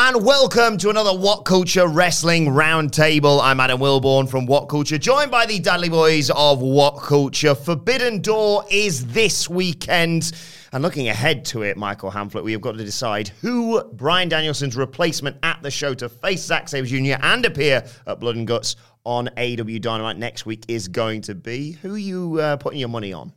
And 0.00 0.24
welcome 0.24 0.78
to 0.78 0.90
another 0.90 1.12
What 1.12 1.44
Culture 1.44 1.88
Wrestling 1.88 2.46
Roundtable. 2.46 3.40
I'm 3.42 3.58
Adam 3.58 3.80
Wilborn 3.80 4.28
from 4.28 4.46
What 4.46 4.68
Culture, 4.68 4.96
joined 4.96 5.32
by 5.32 5.44
the 5.44 5.58
Dudley 5.58 5.88
Boys 5.88 6.30
of 6.30 6.60
What 6.60 7.02
Culture. 7.02 7.52
Forbidden 7.52 8.22
Door 8.22 8.66
is 8.70 9.04
this 9.08 9.50
weekend. 9.50 10.30
And 10.72 10.84
looking 10.84 11.08
ahead 11.08 11.44
to 11.46 11.62
it, 11.62 11.76
Michael 11.76 12.12
Hamflett, 12.12 12.44
we 12.44 12.52
have 12.52 12.60
got 12.60 12.78
to 12.78 12.84
decide 12.84 13.26
who 13.40 13.82
Bryan 13.94 14.28
Danielson's 14.28 14.76
replacement 14.76 15.36
at 15.42 15.60
the 15.64 15.70
show 15.70 15.94
to 15.94 16.08
face 16.08 16.44
Zack 16.44 16.68
Sabre 16.68 16.86
Jr. 16.86 17.20
and 17.20 17.44
appear 17.44 17.84
at 18.06 18.20
Blood 18.20 18.36
and 18.36 18.46
Guts 18.46 18.76
on 19.02 19.26
AEW 19.36 19.80
Dynamite 19.80 20.16
next 20.16 20.46
week 20.46 20.64
is 20.68 20.86
going 20.86 21.22
to 21.22 21.34
be. 21.34 21.72
Who 21.72 21.94
are 21.94 21.98
you 21.98 22.38
uh, 22.38 22.56
putting 22.56 22.78
your 22.78 22.88
money 22.88 23.12
on? 23.12 23.32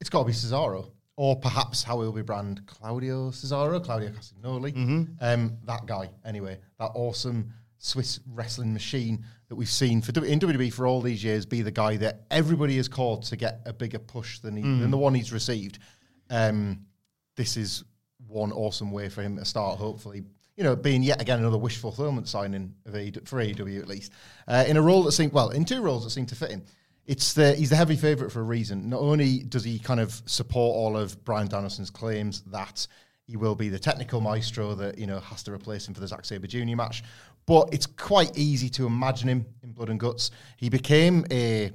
It's 0.00 0.10
got 0.10 0.22
to 0.22 0.26
be 0.26 0.32
Cesaro. 0.32 0.90
Or 1.16 1.36
perhaps 1.36 1.82
how 1.82 2.00
he'll 2.00 2.12
be 2.12 2.22
brand 2.22 2.60
Claudio 2.66 3.30
Cesaro, 3.30 3.82
Claudio 3.82 4.10
Castagnoli. 4.10 5.08
Um, 5.20 5.56
that 5.64 5.86
guy, 5.86 6.10
anyway. 6.26 6.58
That 6.78 6.90
awesome 6.94 7.52
Swiss 7.78 8.20
wrestling 8.32 8.72
machine 8.72 9.24
that 9.48 9.54
we've 9.54 9.68
seen 9.68 10.02
for 10.02 10.10
in 10.24 10.40
WWE 10.40 10.72
for 10.72 10.86
all 10.86 11.00
these 11.00 11.22
years 11.22 11.46
be 11.46 11.62
the 11.62 11.70
guy 11.70 11.96
that 11.98 12.22
everybody 12.30 12.76
has 12.76 12.88
called 12.88 13.22
to 13.24 13.36
get 13.36 13.60
a 13.64 13.72
bigger 13.72 13.98
push 13.98 14.40
than, 14.40 14.56
he, 14.56 14.62
than 14.62 14.90
the 14.90 14.98
one 14.98 15.14
he's 15.14 15.32
received. 15.32 15.78
Um, 16.30 16.84
this 17.36 17.56
is 17.56 17.84
one 18.26 18.52
awesome 18.52 18.90
way 18.90 19.08
for 19.08 19.22
him 19.22 19.36
to 19.36 19.44
start, 19.44 19.78
hopefully. 19.78 20.24
You 20.56 20.64
know, 20.64 20.74
being 20.74 21.02
yet 21.02 21.20
again 21.20 21.38
another 21.38 21.58
wish 21.58 21.76
fulfillment 21.76 22.28
signing 22.28 22.74
of 22.86 22.94
AEW, 22.94 23.28
for 23.28 23.38
AEW 23.38 23.78
at 23.78 23.88
least, 23.88 24.12
uh, 24.48 24.64
in 24.66 24.76
a 24.76 24.82
role 24.82 25.02
that 25.04 25.12
seemed 25.12 25.32
well, 25.32 25.50
in 25.50 25.64
two 25.64 25.82
roles 25.82 26.04
that 26.04 26.10
seem 26.10 26.26
to 26.26 26.34
fit 26.34 26.50
him. 26.50 26.62
It's 27.06 27.34
the 27.34 27.54
he's 27.54 27.70
the 27.70 27.76
heavy 27.76 27.96
favourite 27.96 28.32
for 28.32 28.40
a 28.40 28.44
reason. 28.44 28.88
Not 28.88 29.00
only 29.00 29.38
does 29.38 29.64
he 29.64 29.78
kind 29.78 30.00
of 30.00 30.20
support 30.26 30.74
all 30.76 30.96
of 30.96 31.24
Bryan 31.24 31.48
Danielson's 31.48 31.90
claims 31.90 32.42
that 32.48 32.86
he 33.26 33.36
will 33.36 33.54
be 33.54 33.68
the 33.68 33.78
technical 33.78 34.20
maestro 34.20 34.74
that 34.74 34.98
you 34.98 35.06
know 35.06 35.20
has 35.20 35.42
to 35.44 35.52
replace 35.52 35.86
him 35.86 35.94
for 35.94 36.00
the 36.00 36.08
Zack 36.08 36.24
Sabre 36.24 36.46
Jr. 36.46 36.76
match, 36.76 37.04
but 37.46 37.68
it's 37.72 37.86
quite 37.86 38.36
easy 38.36 38.68
to 38.70 38.86
imagine 38.86 39.28
him 39.28 39.46
in 39.62 39.72
Blood 39.72 39.90
and 39.90 40.00
Guts. 40.00 40.30
He 40.56 40.68
became 40.68 41.24
a 41.30 41.70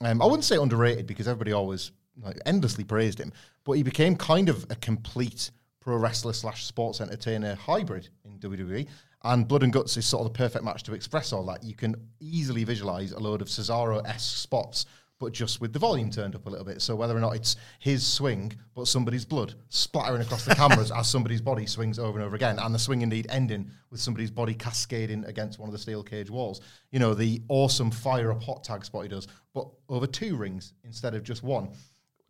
um, 0.00 0.20
I 0.20 0.26
wouldn't 0.26 0.44
say 0.44 0.56
underrated 0.56 1.06
because 1.06 1.28
everybody 1.28 1.52
always 1.52 1.92
like, 2.22 2.38
endlessly 2.46 2.84
praised 2.84 3.18
him, 3.18 3.32
but 3.64 3.72
he 3.72 3.82
became 3.82 4.16
kind 4.16 4.48
of 4.48 4.66
a 4.70 4.76
complete 4.76 5.50
pro 5.80 5.96
wrestler 5.96 6.32
slash 6.32 6.64
sports 6.64 7.00
entertainer 7.00 7.54
hybrid 7.54 8.08
in 8.24 8.38
WWE. 8.38 8.86
And 9.24 9.48
Blood 9.48 9.62
and 9.62 9.72
Guts 9.72 9.96
is 9.96 10.06
sort 10.06 10.26
of 10.26 10.32
the 10.32 10.36
perfect 10.36 10.64
match 10.64 10.82
to 10.84 10.94
express 10.94 11.32
all 11.32 11.44
that. 11.46 11.64
You 11.64 11.74
can 11.74 11.96
easily 12.20 12.62
visualize 12.64 13.12
a 13.12 13.18
load 13.18 13.40
of 13.40 13.48
Cesaro 13.48 14.06
esque 14.06 14.36
spots, 14.36 14.84
but 15.18 15.32
just 15.32 15.62
with 15.62 15.72
the 15.72 15.78
volume 15.78 16.10
turned 16.10 16.34
up 16.34 16.44
a 16.46 16.50
little 16.50 16.66
bit. 16.66 16.82
So 16.82 16.94
whether 16.94 17.16
or 17.16 17.20
not 17.20 17.34
it's 17.34 17.56
his 17.78 18.06
swing, 18.06 18.52
but 18.74 18.86
somebody's 18.86 19.24
blood 19.24 19.54
splattering 19.70 20.20
across 20.20 20.44
the 20.44 20.54
cameras 20.54 20.90
as 20.90 21.08
somebody's 21.08 21.40
body 21.40 21.64
swings 21.64 21.98
over 21.98 22.18
and 22.18 22.26
over 22.26 22.36
again, 22.36 22.58
and 22.58 22.74
the 22.74 22.78
swing 22.78 23.00
indeed 23.00 23.26
ending 23.30 23.70
with 23.90 24.00
somebody's 24.00 24.30
body 24.30 24.52
cascading 24.52 25.24
against 25.24 25.58
one 25.58 25.70
of 25.70 25.72
the 25.72 25.78
steel 25.78 26.02
cage 26.02 26.28
walls. 26.28 26.60
You 26.90 26.98
know, 26.98 27.14
the 27.14 27.40
awesome 27.48 27.90
fire 27.90 28.30
up 28.30 28.42
hot 28.42 28.62
tag 28.62 28.84
spot 28.84 29.04
he 29.04 29.08
does, 29.08 29.26
but 29.54 29.66
over 29.88 30.06
two 30.06 30.36
rings 30.36 30.74
instead 30.84 31.14
of 31.14 31.22
just 31.22 31.42
one 31.42 31.70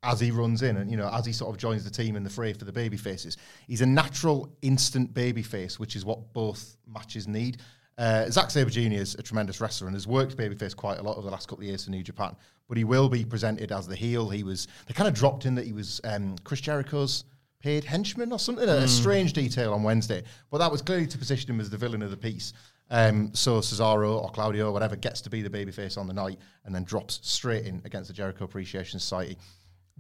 as 0.04 0.20
he 0.20 0.30
runs 0.30 0.62
in 0.62 0.76
and 0.76 0.90
you 0.90 0.96
know 0.96 1.10
as 1.12 1.26
he 1.26 1.32
sort 1.32 1.50
of 1.50 1.58
joins 1.58 1.84
the 1.84 1.90
team 1.90 2.16
in 2.16 2.22
the 2.22 2.30
fray 2.30 2.52
for 2.52 2.64
the 2.64 2.72
baby 2.72 2.96
faces 2.96 3.36
he's 3.66 3.80
a 3.80 3.86
natural 3.86 4.48
instant 4.62 5.12
baby 5.14 5.42
face 5.42 5.78
which 5.78 5.96
is 5.96 6.04
what 6.04 6.32
both 6.32 6.76
matches 6.86 7.26
need. 7.26 7.58
Uh, 7.96 8.28
Zack 8.28 8.50
Sabre 8.50 8.70
Jr. 8.70 8.80
is 8.94 9.14
a 9.14 9.22
tremendous 9.22 9.60
wrestler 9.60 9.86
and 9.86 9.94
has 9.94 10.06
worked 10.06 10.36
babyface 10.36 10.74
quite 10.74 10.98
a 10.98 11.02
lot 11.02 11.16
over 11.16 11.26
the 11.26 11.30
last 11.30 11.48
couple 11.48 11.62
of 11.62 11.68
years 11.68 11.84
for 11.84 11.90
New 11.90 12.02
Japan 12.02 12.34
but 12.68 12.76
he 12.76 12.84
will 12.84 13.08
be 13.08 13.24
presented 13.24 13.70
as 13.72 13.86
the 13.86 13.94
heel. 13.94 14.28
He 14.30 14.42
was 14.42 14.68
they 14.86 14.94
kind 14.94 15.08
of 15.08 15.14
dropped 15.14 15.46
in 15.46 15.54
that 15.54 15.64
he 15.64 15.72
was 15.72 16.00
um, 16.04 16.36
Chris 16.44 16.60
Jericho's 16.60 17.24
paid 17.60 17.84
henchman 17.84 18.32
or 18.32 18.38
something 18.38 18.68
a 18.68 18.86
strange 18.86 19.32
detail 19.32 19.72
on 19.72 19.82
Wednesday 19.82 20.22
but 20.50 20.58
that 20.58 20.70
was 20.70 20.82
clearly 20.82 21.06
to 21.06 21.18
position 21.18 21.50
him 21.50 21.60
as 21.60 21.70
the 21.70 21.78
villain 21.78 22.02
of 22.02 22.10
the 22.10 22.16
piece. 22.16 22.52
Um, 22.90 23.30
so 23.32 23.60
Cesaro 23.60 24.22
or 24.22 24.30
Claudio 24.30 24.68
or 24.68 24.72
whatever 24.72 24.94
gets 24.96 25.22
to 25.22 25.30
be 25.30 25.40
the 25.40 25.48
babyface 25.48 25.96
on 25.96 26.06
the 26.06 26.12
night 26.12 26.38
and 26.64 26.74
then 26.74 26.84
drops 26.84 27.20
straight 27.22 27.64
in 27.64 27.80
against 27.84 28.08
the 28.08 28.14
Jericho 28.14 28.44
Appreciation 28.44 29.00
Society 29.00 29.38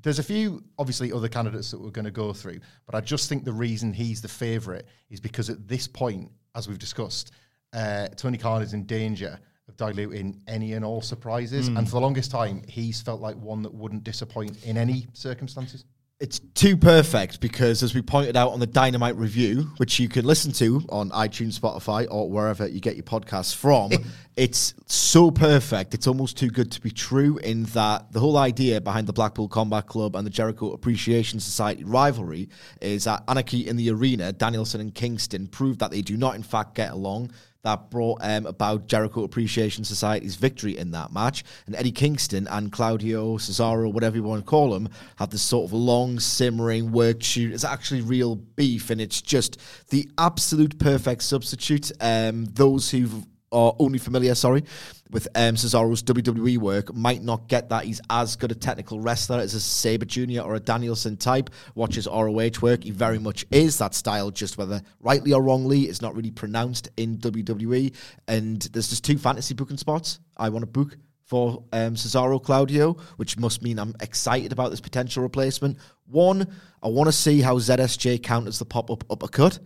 there's 0.02 0.18
a 0.18 0.22
few, 0.22 0.62
obviously, 0.78 1.12
other 1.12 1.28
candidates 1.28 1.70
that 1.70 1.80
we're 1.80 1.90
going 1.90 2.04
to 2.04 2.10
go 2.10 2.32
through, 2.32 2.60
but 2.86 2.94
I 2.94 3.00
just 3.00 3.28
think 3.28 3.44
the 3.44 3.52
reason 3.52 3.92
he's 3.92 4.20
the 4.20 4.28
favourite 4.28 4.84
is 5.10 5.20
because 5.20 5.48
at 5.50 5.66
this 5.68 5.86
point, 5.86 6.30
as 6.54 6.68
we've 6.68 6.78
discussed, 6.78 7.32
uh, 7.72 8.08
Tony 8.08 8.38
Khan 8.38 8.62
is 8.62 8.74
in 8.74 8.84
danger 8.84 9.38
of 9.68 9.76
diluting 9.76 10.42
any 10.46 10.74
and 10.74 10.84
all 10.84 11.00
surprises. 11.00 11.68
And 11.78 11.86
for 11.88 11.92
the 11.92 12.00
longest 12.00 12.30
time, 12.30 12.62
he's 12.68 13.00
felt 13.00 13.20
like 13.20 13.36
one 13.36 13.62
that 13.62 13.72
wouldn't 13.72 14.04
disappoint 14.04 14.62
in 14.64 14.76
any 14.76 15.06
circumstances. 15.14 15.84
It's 16.20 16.38
too 16.38 16.76
perfect 16.76 17.40
because, 17.40 17.82
as 17.82 17.92
we 17.92 18.00
pointed 18.00 18.36
out 18.36 18.52
on 18.52 18.60
the 18.60 18.68
Dynamite 18.68 19.16
review, 19.16 19.72
which 19.78 19.98
you 19.98 20.08
can 20.08 20.24
listen 20.24 20.52
to 20.52 20.80
on 20.88 21.10
iTunes, 21.10 21.58
Spotify, 21.58 22.06
or 22.08 22.30
wherever 22.30 22.68
you 22.68 22.78
get 22.78 22.94
your 22.94 23.02
podcasts 23.02 23.52
from, 23.52 23.90
it's 24.36 24.74
so 24.86 25.32
perfect. 25.32 25.92
It's 25.92 26.06
almost 26.06 26.36
too 26.36 26.50
good 26.50 26.70
to 26.70 26.80
be 26.80 26.92
true. 26.92 27.38
In 27.38 27.64
that 27.64 28.12
the 28.12 28.20
whole 28.20 28.36
idea 28.36 28.80
behind 28.80 29.08
the 29.08 29.12
Blackpool 29.12 29.48
Combat 29.48 29.86
Club 29.86 30.14
and 30.14 30.24
the 30.24 30.30
Jericho 30.30 30.72
Appreciation 30.72 31.40
Society 31.40 31.82
rivalry 31.82 32.48
is 32.80 33.04
that 33.04 33.24
Anarchy 33.26 33.66
in 33.66 33.74
the 33.76 33.90
Arena, 33.90 34.32
Danielson 34.32 34.80
and 34.80 34.94
Kingston 34.94 35.48
proved 35.48 35.80
that 35.80 35.90
they 35.90 36.00
do 36.00 36.16
not, 36.16 36.36
in 36.36 36.44
fact, 36.44 36.76
get 36.76 36.92
along 36.92 37.32
that 37.64 37.90
brought 37.90 38.20
um, 38.22 38.46
about 38.46 38.86
Jericho 38.86 39.24
Appreciation 39.24 39.84
Society's 39.84 40.36
victory 40.36 40.78
in 40.78 40.92
that 40.92 41.12
match. 41.12 41.42
And 41.66 41.74
Eddie 41.74 41.92
Kingston 41.92 42.46
and 42.48 42.70
Claudio 42.70 43.36
Cesaro, 43.38 43.92
whatever 43.92 44.16
you 44.16 44.22
want 44.22 44.44
to 44.44 44.48
call 44.48 44.70
them, 44.70 44.88
have 45.16 45.30
this 45.30 45.42
sort 45.42 45.64
of 45.64 45.72
long 45.72 46.20
simmering 46.20 46.92
work 46.92 47.22
shoot. 47.22 47.52
It's 47.52 47.64
actually 47.64 48.02
real 48.02 48.36
beef, 48.36 48.90
and 48.90 49.00
it's 49.00 49.20
just 49.20 49.60
the 49.88 50.08
absolute 50.18 50.78
perfect 50.78 51.22
substitute. 51.22 51.90
Um, 52.00 52.44
those 52.44 52.90
who 52.90 53.24
are 53.54 53.74
only 53.78 53.98
familiar, 53.98 54.34
sorry, 54.34 54.64
with 55.10 55.28
um, 55.34 55.54
Cesaro's 55.54 56.02
WWE 56.02 56.58
work 56.58 56.92
might 56.92 57.22
not 57.22 57.48
get 57.48 57.68
that 57.68 57.84
he's 57.84 58.00
as 58.10 58.36
good 58.36 58.50
a 58.50 58.54
technical 58.54 59.00
wrestler 59.00 59.38
as 59.38 59.54
a 59.54 59.60
Sabre 59.60 60.04
Jr. 60.04 60.40
or 60.40 60.56
a 60.56 60.60
Danielson 60.60 61.16
type. 61.16 61.50
Watches 61.74 62.06
ROH 62.06 62.60
work, 62.60 62.84
he 62.84 62.90
very 62.90 63.18
much 63.18 63.46
is 63.50 63.78
that 63.78 63.94
style, 63.94 64.30
just 64.30 64.58
whether 64.58 64.82
rightly 65.00 65.32
or 65.32 65.42
wrongly 65.42 65.88
is 65.88 66.02
not 66.02 66.14
really 66.14 66.30
pronounced 66.32 66.88
in 66.96 67.18
WWE. 67.18 67.94
And 68.28 68.60
there's 68.72 68.88
just 68.88 69.04
two 69.04 69.16
fantasy 69.16 69.54
booking 69.54 69.76
spots 69.76 70.20
I 70.36 70.48
want 70.48 70.64
to 70.64 70.66
book 70.66 70.96
for 71.24 71.64
um, 71.72 71.94
Cesaro 71.94 72.42
Claudio, 72.42 72.96
which 73.16 73.38
must 73.38 73.62
mean 73.62 73.78
I'm 73.78 73.94
excited 74.00 74.52
about 74.52 74.70
this 74.70 74.80
potential 74.80 75.22
replacement. 75.22 75.78
One, 76.06 76.46
I 76.82 76.88
want 76.88 77.08
to 77.08 77.12
see 77.12 77.40
how 77.40 77.56
ZSJ 77.56 78.22
counters 78.22 78.58
the 78.58 78.64
pop 78.64 78.90
up 78.90 79.04
uppercut. 79.10 79.58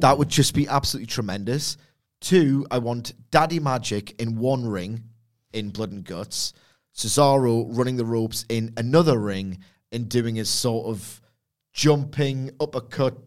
That 0.00 0.18
would 0.18 0.28
just 0.28 0.54
be 0.54 0.68
absolutely 0.68 1.06
tremendous. 1.06 1.76
Two, 2.20 2.66
I 2.70 2.78
want 2.78 3.12
Daddy 3.30 3.60
Magic 3.60 4.20
in 4.20 4.36
one 4.36 4.66
ring 4.66 5.04
in 5.52 5.70
Blood 5.70 5.92
and 5.92 6.04
Guts, 6.04 6.52
Cesaro 6.94 7.66
running 7.76 7.96
the 7.96 8.04
ropes 8.04 8.44
in 8.48 8.72
another 8.76 9.18
ring 9.18 9.58
and 9.92 10.08
doing 10.08 10.34
his 10.34 10.48
sort 10.48 10.86
of 10.86 11.20
jumping 11.72 12.50
uppercut 12.58 13.18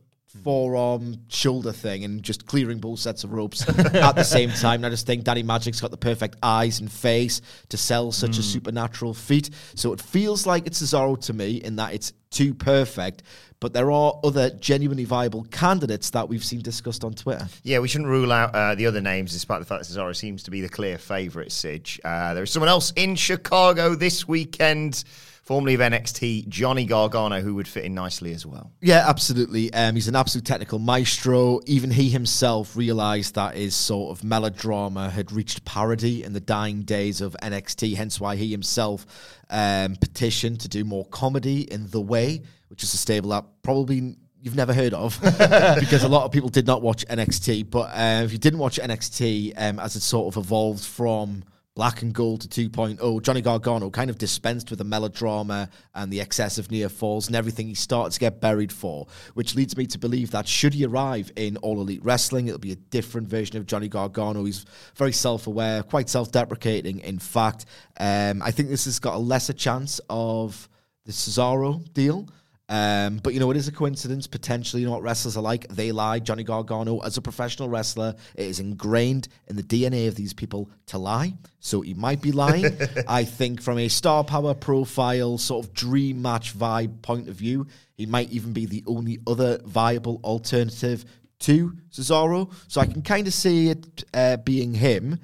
forearm 0.44 1.16
shoulder 1.28 1.72
thing 1.72 2.04
and 2.04 2.22
just 2.22 2.46
clearing 2.46 2.80
both 2.80 3.00
sets 3.00 3.24
of 3.24 3.34
ropes 3.34 3.68
at 3.96 4.16
the 4.16 4.24
same 4.24 4.52
time. 4.52 4.76
And 4.76 4.88
I 4.88 4.90
just 4.90 5.08
think 5.08 5.24
Daddy 5.24 5.44
Magic's 5.44 5.82
got 5.82 5.92
the 5.92 5.98
perfect 5.98 6.38
eyes 6.44 6.80
and 6.80 6.92
face 6.92 7.42
to 7.70 7.78
sell 7.78 8.12
such 8.12 8.38
a 8.38 8.42
hmm. 8.42 8.48
supernatural 8.48 9.14
feat. 9.14 9.50
So 9.76 9.94
it 9.94 10.02
feels 10.02 10.46
like 10.46 10.68
it's 10.68 10.82
Cesaro 10.82 11.20
to 11.26 11.34
me 11.34 11.58
in 11.58 11.78
that 11.78 11.94
it's 11.94 12.14
too 12.32 12.54
perfect. 12.54 13.24
But 13.60 13.74
there 13.74 13.92
are 13.92 14.18
other 14.24 14.52
genuinely 14.52 15.04
viable 15.04 15.44
candidates 15.52 16.12
that 16.12 16.30
we've 16.30 16.46
seen 16.46 16.62
discussed 16.62 17.04
on 17.04 17.14
Twitter. 17.14 17.48
Yeah, 17.64 17.80
we 17.80 17.90
shouldn't 17.90 18.10
rule 18.10 18.32
out 18.32 18.56
uh, 18.56 18.76
the 18.76 18.86
other 18.86 19.02
names, 19.02 19.34
despite 19.34 19.60
the 19.60 19.66
fact 19.66 19.86
that 19.86 19.94
Cesaro 19.94 20.16
seems 20.16 20.44
to 20.44 20.52
be 20.52 20.62
the 20.62 20.70
clear 20.70 20.98
favourite, 20.98 21.50
Sige. 21.50 22.00
Uh, 22.06 22.34
there 22.34 22.44
is 22.44 22.52
someone 22.52 22.70
else 22.70 22.94
in 22.96 23.16
Chicago 23.16 23.96
this 23.96 24.28
weekend, 24.28 25.04
formerly 25.50 25.74
of 25.74 25.80
NXT, 25.80 26.48
Johnny 26.48 26.86
Gargano, 26.86 27.42
who 27.42 27.56
would 27.56 27.68
fit 27.68 27.84
in 27.84 27.96
nicely 27.96 28.36
as 28.36 28.46
well. 28.46 28.72
Yeah, 28.82 29.04
absolutely. 29.08 29.74
Um, 29.74 29.96
he's 29.96 30.08
an 30.08 30.16
absolute 30.16 30.46
technical 30.46 30.78
maestro. 30.78 31.60
Even 31.66 31.90
he 31.90 32.08
himself 32.08 32.76
realised 32.76 33.34
that 33.34 33.56
his 33.56 33.74
sort 33.74 34.16
of 34.16 34.24
melodrama 34.24 35.10
had 35.10 35.32
reached 35.32 35.66
parody 35.66 36.24
in 36.24 36.34
the 36.34 36.40
dying 36.40 36.84
days 36.84 37.20
of 37.20 37.36
NXT, 37.42 37.96
hence 37.96 38.20
why 38.20 38.36
he 38.36 38.52
himself 38.52 39.08
um, 39.50 39.96
petitioned 39.96 40.60
to 40.60 40.68
do 40.68 40.86
more 40.86 41.06
comedy 41.06 41.62
in 41.62 41.90
The 41.90 42.00
Way, 42.00 42.44
which 42.68 42.84
is 42.84 42.94
a 42.94 42.98
stable 42.98 43.32
that 43.32 43.44
probably 43.64 44.18
you've 44.44 44.56
never 44.56 44.72
heard 44.72 44.94
of 44.94 45.20
because 45.80 46.04
a 46.04 46.08
lot 46.08 46.26
of 46.26 46.32
people 46.32 46.50
did 46.50 46.68
not 46.68 46.84
watch 46.84 47.08
NXT. 47.08 47.72
But 47.72 47.90
uh, 47.90 48.22
if 48.24 48.32
you 48.32 48.38
didn't 48.38 48.60
watch 48.60 48.80
NXT 48.80 49.54
um, 49.58 49.80
as 49.80 49.96
it 49.96 50.02
sort 50.02 50.32
of 50.32 50.46
evolved 50.46 50.86
from 50.86 51.44
Black 51.80 52.02
and 52.02 52.14
Gold 52.14 52.42
to 52.42 52.70
2.0, 52.70 53.22
Johnny 53.22 53.40
Gargano 53.40 53.90
kind 53.90 54.10
of 54.10 54.18
dispensed 54.18 54.70
with 54.70 54.80
the 54.80 54.84
melodrama 54.84 55.70
and 55.96 56.12
the 56.12 56.20
excessive 56.20 56.70
near 56.70 56.90
falls 56.90 57.28
and 57.28 57.38
everything 57.38 57.68
he 57.70 57.74
started 57.74 58.12
to 58.12 58.20
get 58.20 58.42
buried 58.42 58.74
for, 58.74 59.08
which 59.34 59.56
leads 59.56 59.78
me 59.78 59.86
to 59.86 59.98
believe 59.98 60.32
that 60.32 60.46
should 60.46 60.74
he 60.74 60.86
arrive 60.86 61.32
in 61.38 61.56
All 61.56 61.80
Elite 61.80 62.04
Wrestling, 62.04 62.48
it'll 62.48 62.60
be 62.60 62.74
a 62.74 62.76
different 62.76 63.30
version 63.30 63.56
of 63.56 63.66
Johnny 63.66 63.88
Gargano. 63.88 64.44
He's 64.44 64.66
very 64.96 65.14
self 65.14 65.48
aware, 65.48 65.82
quite 65.82 66.10
self 66.10 66.34
deprecating, 66.34 67.00
in 67.00 67.18
fact. 67.18 67.64
Um, 67.98 68.42
I 68.42 68.52
think 68.52 68.68
this 68.68 68.84
has 68.84 69.00
got 69.00 69.16
a 69.16 69.18
lesser 69.18 69.54
chance 69.54 70.02
of 70.10 70.68
the 71.06 71.14
Cesaro 71.14 71.82
deal. 71.94 72.28
Um, 72.70 73.18
but 73.18 73.34
you 73.34 73.40
know, 73.40 73.50
it 73.50 73.58
is 73.58 73.68
a 73.68 73.72
coincidence. 73.72 74.28
Potentially, 74.28 74.82
you 74.84 74.88
know 74.88 74.94
what 74.94 75.02
wrestlers 75.02 75.36
are 75.36 75.42
like. 75.42 75.68
They 75.70 75.92
lie. 75.92 76.20
Johnny 76.20 76.44
Gargano, 76.44 77.00
as 77.00 77.18
a 77.18 77.22
professional 77.22 77.68
wrestler, 77.68 78.14
it 78.36 78.46
is 78.46 78.60
ingrained 78.60 79.28
in 79.48 79.56
the 79.56 79.64
DNA 79.64 80.08
of 80.08 80.14
these 80.16 80.34
people 80.34 80.70
to 80.88 81.00
lie. 81.00 81.34
So 81.60 81.82
he 81.82 81.96
might 81.96 82.22
be 82.22 82.32
lying. 82.32 82.78
I 83.08 83.24
think 83.24 83.62
from 83.62 83.80
a 83.80 83.88
star 83.88 84.24
power 84.24 84.54
profile, 84.54 85.40
sort 85.40 85.66
of 85.66 85.74
dream 85.74 86.22
match 86.22 86.56
vibe 86.56 87.02
point 87.02 87.28
of 87.28 87.36
view, 87.36 87.66
he 87.96 88.06
might 88.06 88.30
even 88.32 88.54
be 88.54 88.68
the 88.68 88.84
only 88.86 89.18
other 89.26 89.60
viable 89.66 90.22
alternative 90.24 91.06
to 91.40 91.74
Cesaro. 91.92 92.54
So 92.68 92.82
I 92.82 92.86
can 92.86 93.02
kind 93.02 93.26
of 93.26 93.34
see 93.34 93.70
it 93.70 94.04
uh, 94.14 94.38
being 94.38 94.74
him 94.76 95.20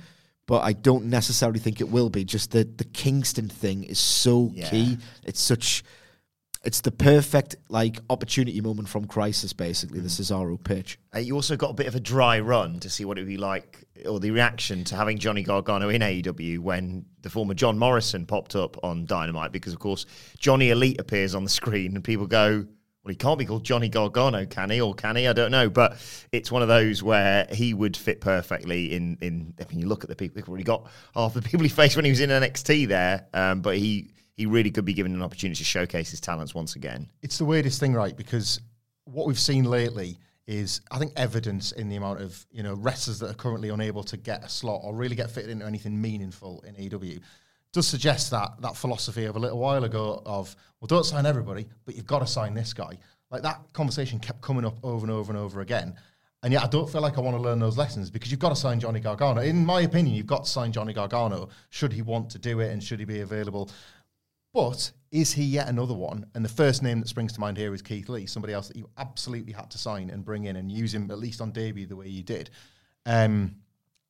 but 0.48 0.62
I 0.62 0.74
don't 0.74 1.06
necessarily 1.06 1.57
think 1.57 1.81
it 1.81 1.89
will 1.89 2.09
be. 2.12 2.24
Just 2.24 2.51
the 2.51 2.63
the 2.65 2.83
Kingston 2.83 3.50
thing 3.50 3.83
is 3.83 3.98
so 3.98 4.51
Yeah. 4.53 4.69
key. 4.69 4.98
It's 5.24 5.41
such. 5.41 5.83
It's 6.65 6.81
the 6.81 6.91
perfect 6.91 7.56
like 7.69 8.00
opportunity 8.09 8.59
moment 8.59 8.89
from 8.89 9.06
Crisis, 9.06 9.53
basically 9.53 10.00
the 10.00 10.09
Cesaro 10.09 10.62
pitch. 10.62 10.97
Uh, 11.15 11.19
you 11.19 11.35
also 11.35 11.56
got 11.56 11.69
a 11.69 11.73
bit 11.73 11.85
of 11.85 11.94
a 11.94 12.00
dry 12.00 12.39
run 12.39 12.79
to 12.79 12.89
see 12.89 13.06
what 13.06 13.19
it 13.19 13.21
would 13.21 13.27
be 13.27 13.38
like, 13.38 13.85
or 14.07 14.19
the 14.19 14.31
reaction 14.31 14.83
to 14.85 14.95
having 14.95 15.19
Johnny 15.19 15.44
Gargano 15.44 15.89
in 15.89 16.01
AEW 16.01 16.59
when 16.59 17.06
the 17.21 17.29
former 17.29 17.53
John 17.53 17.77
Morrison 17.77 18.25
popped 18.25 18.56
up 18.56 18.83
on 18.83 19.06
Dynamite, 19.06 19.51
because 19.51 19.73
of 19.73 19.79
course 19.79 20.07
Johnny 20.39 20.71
Elite 20.71 21.00
appears 21.00 21.35
on 21.35 21.44
the 21.44 21.51
screen 21.51 21.94
and 21.94 22.03
people 22.03 22.25
go, 22.25 22.65
well, 23.06 23.12
he 23.12 23.15
can't 23.15 23.38
be 23.38 23.45
called 23.45 23.63
Johnny 23.63 23.88
Gargano, 23.88 24.47
can 24.47 24.71
he? 24.71 24.81
Or 24.81 24.95
can 24.95 25.15
he? 25.15 25.27
I 25.27 25.33
don't 25.33 25.51
know. 25.51 25.69
But 25.69 25.97
it's 26.31 26.51
one 26.51 26.63
of 26.63 26.67
those 26.67 27.03
where 27.03 27.45
he 27.51 27.75
would 27.75 27.95
fit 27.95 28.19
perfectly 28.19 28.95
in. 28.95 29.19
in 29.21 29.53
I 29.62 29.69
mean, 29.69 29.77
you 29.77 29.88
look 29.88 30.03
at 30.03 30.09
the 30.09 30.15
people, 30.15 30.41
already 30.47 30.63
got 30.63 30.88
half 31.13 31.35
the 31.35 31.41
people 31.44 31.62
he 31.62 31.69
faced 31.69 31.95
when 31.95 32.06
he 32.06 32.12
was 32.12 32.19
in 32.19 32.31
NXT 32.31 32.88
there, 32.88 33.27
um, 33.35 33.62
but 33.62 33.77
he, 33.77 34.14
he 34.35 34.45
really 34.45 34.71
could 34.71 34.85
be 34.85 34.93
given 34.93 35.13
an 35.13 35.21
opportunity 35.21 35.57
to 35.57 35.63
showcase 35.63 36.11
his 36.11 36.19
talents 36.19 36.53
once 36.53 36.75
again. 36.75 37.09
it's 37.21 37.37
the 37.37 37.45
weirdest 37.45 37.79
thing, 37.79 37.93
right? 37.93 38.15
Because 38.15 38.59
what 39.05 39.27
we've 39.27 39.39
seen 39.39 39.63
lately 39.63 40.19
is, 40.47 40.81
I 40.91 40.99
think, 40.99 41.13
evidence 41.15 41.71
in 41.71 41.89
the 41.89 41.95
amount 41.95 42.21
of 42.21 42.45
you 42.51 42.63
know 42.63 42.75
wrestlers 42.75 43.19
that 43.19 43.31
are 43.31 43.35
currently 43.35 43.69
unable 43.69 44.03
to 44.03 44.17
get 44.17 44.43
a 44.43 44.49
slot 44.49 44.81
or 44.83 44.93
really 44.93 45.15
get 45.15 45.31
fitted 45.31 45.49
into 45.49 45.65
anything 45.65 45.99
meaningful 45.99 46.63
in 46.67 46.75
AEW. 46.75 47.19
Does 47.73 47.87
suggest 47.87 48.31
that 48.31 48.61
that 48.61 48.75
philosophy 48.75 49.25
of 49.25 49.35
a 49.35 49.39
little 49.39 49.59
while 49.59 49.83
ago 49.83 50.21
of 50.25 50.55
well, 50.79 50.88
don't 50.88 51.05
sign 51.05 51.25
everybody, 51.25 51.67
but 51.85 51.95
you've 51.95 52.05
got 52.05 52.19
to 52.19 52.27
sign 52.27 52.53
this 52.53 52.73
guy. 52.73 52.97
Like 53.31 53.41
that 53.41 53.61
conversation 53.73 54.19
kept 54.19 54.41
coming 54.41 54.65
up 54.65 54.77
over 54.83 55.05
and 55.05 55.11
over 55.11 55.31
and 55.31 55.39
over 55.39 55.61
again. 55.61 55.95
And 56.43 56.53
yet, 56.53 56.63
I 56.63 56.67
don't 56.67 56.88
feel 56.88 57.01
like 57.01 57.17
I 57.17 57.21
want 57.21 57.35
to 57.35 57.41
learn 57.41 57.57
those 57.57 57.75
lessons 57.75 58.11
because 58.11 58.29
you've 58.29 58.39
got 58.39 58.49
to 58.49 58.55
sign 58.55 58.79
Johnny 58.79 58.99
Gargano. 58.99 59.41
In 59.41 59.65
my 59.65 59.81
opinion, 59.81 60.15
you've 60.15 60.27
got 60.27 60.45
to 60.45 60.49
sign 60.49 60.71
Johnny 60.71 60.93
Gargano 60.93 61.49
should 61.71 61.91
he 61.91 62.03
want 62.03 62.29
to 62.29 62.38
do 62.38 62.59
it 62.59 62.71
and 62.71 62.83
should 62.83 62.99
he 62.99 63.05
be 63.05 63.21
available. 63.21 63.71
But 64.55 64.89
is 65.11 65.33
he 65.33 65.43
yet 65.43 65.67
another 65.67 65.93
one? 65.93 66.27
And 66.33 66.43
the 66.43 66.49
first 66.49 66.81
name 66.81 67.01
that 67.01 67.09
springs 67.09 67.33
to 67.33 67.41
mind 67.41 67.57
here 67.57 67.73
is 67.73 67.81
Keith 67.81 68.07
Lee, 68.07 68.25
somebody 68.25 68.53
else 68.53 68.69
that 68.69 68.77
you 68.77 68.89
absolutely 68.97 69.51
had 69.51 69.69
to 69.71 69.77
sign 69.77 70.09
and 70.09 70.23
bring 70.23 70.45
in 70.45 70.55
and 70.55 70.71
use 70.71 70.95
him 70.95 71.11
at 71.11 71.19
least 71.19 71.41
on 71.41 71.51
debut 71.51 71.85
the 71.85 71.95
way 71.97 72.07
you 72.07 72.23
did. 72.23 72.49
Um, 73.05 73.57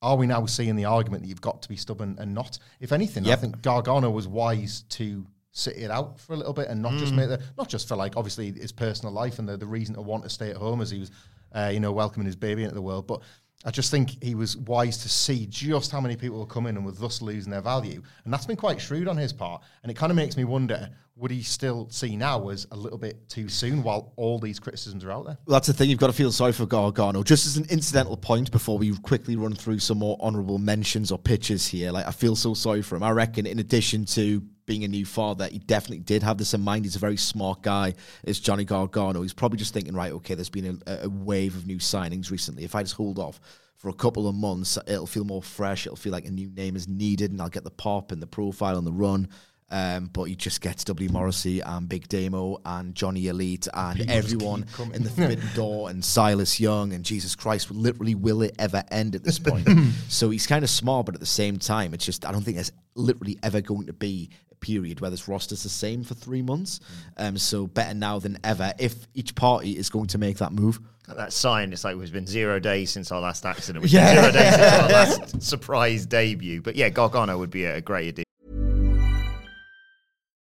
are 0.04 0.16
we 0.16 0.28
now 0.28 0.46
seeing 0.46 0.76
the 0.76 0.86
argument 0.86 1.24
that 1.24 1.30
you've 1.30 1.42
got 1.42 1.64
to 1.64 1.68
be 1.68 1.76
stubborn 1.76 2.16
and 2.20 2.36
not? 2.36 2.60
If 2.80 2.92
anything, 2.92 3.28
I 3.28 3.36
think 3.38 3.64
Gargano 3.64 4.12
was 4.12 4.28
wise 4.28 4.84
to 4.90 5.26
sit 5.52 5.78
it 5.78 5.90
out 5.90 6.20
for 6.20 6.34
a 6.34 6.36
little 6.36 6.54
bit 6.54 6.68
and 6.68 6.80
not 6.80 6.94
just 6.94 7.14
make 7.14 7.30
the 7.30 7.42
not 7.58 7.68
just 7.68 7.88
for 7.88 7.96
like 7.96 8.16
obviously 8.16 8.52
his 8.52 8.72
personal 8.72 9.14
life 9.14 9.40
and 9.40 9.50
the, 9.50 9.58
the 9.58 9.66
reason 9.66 9.96
to 9.96 10.02
want 10.02 10.22
to 10.22 10.30
stay 10.30 10.52
at 10.52 10.58
home 10.58 10.82
as 10.82 10.92
he 10.92 11.00
was 11.00 11.12
uh, 11.54 11.72
you 11.74 11.80
know 11.80 11.94
welcoming 11.94 12.26
his 12.28 12.36
baby 12.36 12.62
into 12.62 12.76
the 12.76 12.82
world, 12.82 13.08
but 13.08 13.22
I 13.66 13.72
just 13.72 13.90
think 13.90 14.24
he 14.24 14.36
was 14.36 14.56
wise 14.56 14.98
to 15.00 15.10
see 15.10 15.48
just 15.48 15.92
how 15.92 16.00
many 16.00 16.16
people 16.16 16.40
were 16.40 16.46
coming 16.46 16.78
and 16.78 16.86
were 16.86 16.92
thus 16.92 17.22
losing 17.22 17.52
their 17.52 17.62
value. 17.62 18.02
And 18.24 18.32
that's 18.32 18.46
been 18.46 18.56
quite 18.56 18.80
shrewd 18.80 19.08
on 19.08 19.18
his 19.18 19.34
part. 19.34 19.64
And 19.82 19.92
it 19.92 19.96
kind 19.96 20.12
of 20.12 20.16
makes 20.16 20.38
me 20.38 20.44
wonder 20.44 20.90
would 21.18 21.32
he 21.32 21.42
still 21.42 21.88
see 21.90 22.18
now 22.18 22.50
as 22.50 22.68
a 22.72 22.76
little 22.76 22.98
bit 22.98 23.28
too 23.30 23.48
soon 23.48 23.82
while 23.82 24.12
all 24.18 24.38
these 24.38 24.60
criticisms 24.60 25.04
are 25.04 25.12
out 25.12 25.26
there? 25.26 25.38
Well, 25.46 25.54
that's 25.54 25.68
the 25.68 25.74
thing. 25.74 25.90
You've 25.90 26.00
got 26.00 26.08
to 26.08 26.14
feel 26.14 26.32
sorry 26.32 26.52
for 26.52 26.66
Gargano. 26.66 27.24
Just 27.24 27.48
as 27.48 27.58
an 27.58 27.66
incidental 27.70 28.18
point 28.18 28.52
before 28.52 28.78
we 28.78 28.96
quickly 28.98 29.36
run 29.38 29.56
through 29.56 29.80
some 29.80 29.98
more 29.98 30.18
honourable 30.20 30.58
mentions 30.58 31.12
or 31.12 31.18
pitches 31.18 31.66
here, 31.66 31.92
like 31.92 32.06
I 32.06 32.12
feel 32.12 32.36
so 32.36 32.54
sorry 32.54 32.82
for 32.82 32.98
him. 32.98 33.04
I 33.04 33.12
reckon, 33.12 33.46
in 33.46 33.60
addition 33.60 34.06
to 34.06 34.44
being 34.66 34.84
a 34.84 34.88
new 34.88 35.06
father, 35.06 35.48
he 35.48 35.60
definitely 35.60 36.00
did 36.00 36.24
have 36.24 36.38
this 36.38 36.54
in 36.54 36.62
mind. 36.62 36.86
He's 36.86 36.96
a 36.96 37.00
very 37.00 37.18
smart 37.18 37.62
guy. 37.62 37.94
It's 38.24 38.40
Johnny 38.40 38.66
Gargano. 38.66 39.22
He's 39.22 39.34
probably 39.34 39.58
just 39.58 39.74
thinking, 39.74 39.94
right, 39.94 40.12
okay, 40.14 40.34
there's 40.34 40.50
been 40.50 40.82
a, 40.88 41.04
a 41.04 41.10
wave 41.10 41.56
of 41.56 41.68
new 41.68 41.78
signings 41.78 42.32
recently. 42.32 42.64
If 42.64 42.76
I 42.76 42.84
just 42.84 42.96
hold 42.96 43.20
off 43.20 43.40
for 43.78 43.90
a 43.90 43.94
couple 43.94 44.28
of 44.28 44.36
months, 44.36 44.78
it'll 44.88 45.08
feel 45.08 45.26
more 45.26 45.44
fresh. 45.44 45.86
It'll 45.86 45.96
feel 45.96 46.12
like 46.12 46.26
a 46.26 46.32
new 46.32 46.50
name 46.50 46.76
is 46.76 46.88
needed, 46.88 47.32
and 47.32 47.42
I'll 47.42 47.50
get 47.50 47.64
the 47.64 47.72
pop 47.72 48.12
and 48.12 48.22
the 48.22 48.28
profile 48.28 48.78
and 48.78 48.88
the 48.88 48.94
run. 48.94 49.30
Um, 49.72 50.12
but 50.14 50.26
he 50.26 50.36
just 50.36 50.62
gets 50.62 50.84
W. 50.84 51.10
Morrissey 51.10 51.60
and 51.60 51.90
Big 51.90 52.08
Damo 52.08 52.62
and 52.66 52.94
Johnny 52.94 53.28
Elite 53.28 53.68
and 53.74 53.98
People 53.98 54.14
everyone 54.14 54.66
in 54.94 55.04
the 55.04 55.10
Forbidden 55.10 55.50
Door 55.56 55.90
and 55.90 56.06
Silas 56.06 56.60
Young 56.60 56.94
and 56.94 57.04
Jesus 57.04 57.36
Christ. 57.36 57.72
Literally, 57.72 58.14
will 58.14 58.44
it 58.44 58.56
ever 58.60 58.84
end 58.92 59.16
at 59.16 59.24
this 59.24 59.40
point? 59.40 59.68
so 60.08 60.30
he's 60.30 60.46
kind 60.46 60.64
of 60.64 60.70
smart, 60.70 61.08
but 61.08 61.16
at 61.16 61.20
the 61.20 61.26
same 61.26 61.58
time, 61.58 61.96
it's 61.96 62.06
just 62.06 62.26
I 62.26 62.32
don't 62.32 62.44
think 62.44 62.56
there's 62.56 62.72
literally 62.94 63.40
ever 63.42 63.60
going 63.60 63.88
to 63.88 63.94
be 63.94 64.30
period 64.66 65.00
where 65.00 65.12
this 65.12 65.28
roster's 65.28 65.62
the 65.64 65.70
same 65.70 66.04
for 66.04 66.16
three 66.16 66.42
months. 66.42 66.80
Um, 67.18 67.38
so 67.38 67.68
better 67.68 67.94
now 67.94 68.18
than 68.20 68.40
ever 68.44 68.74
if 68.80 68.96
each 69.14 69.36
party 69.36 69.78
is 69.78 69.90
going 69.90 70.08
to 70.08 70.18
make 70.18 70.38
that 70.40 70.52
move. 70.52 70.80
That 71.08 71.32
sign, 71.34 71.72
it's 71.72 71.84
like 71.84 71.96
it's 71.98 72.10
been 72.10 72.26
zero 72.26 72.60
days 72.60 72.90
since 72.90 73.12
our 73.12 73.22
last 73.22 73.46
accident. 73.46 73.86
It's 73.86 73.94
Yeah. 73.94 74.14
zero 74.14 74.32
days 74.32 74.56
since 74.56 74.74
our 74.74 74.90
last 75.30 75.42
surprise 75.44 76.06
debut. 76.08 76.62
But 76.64 76.76
yeah, 76.76 76.90
Gargano 76.90 77.38
would 77.38 77.52
be 77.52 77.66
a 77.66 77.80
great 77.80 78.08
addition. 78.10 78.26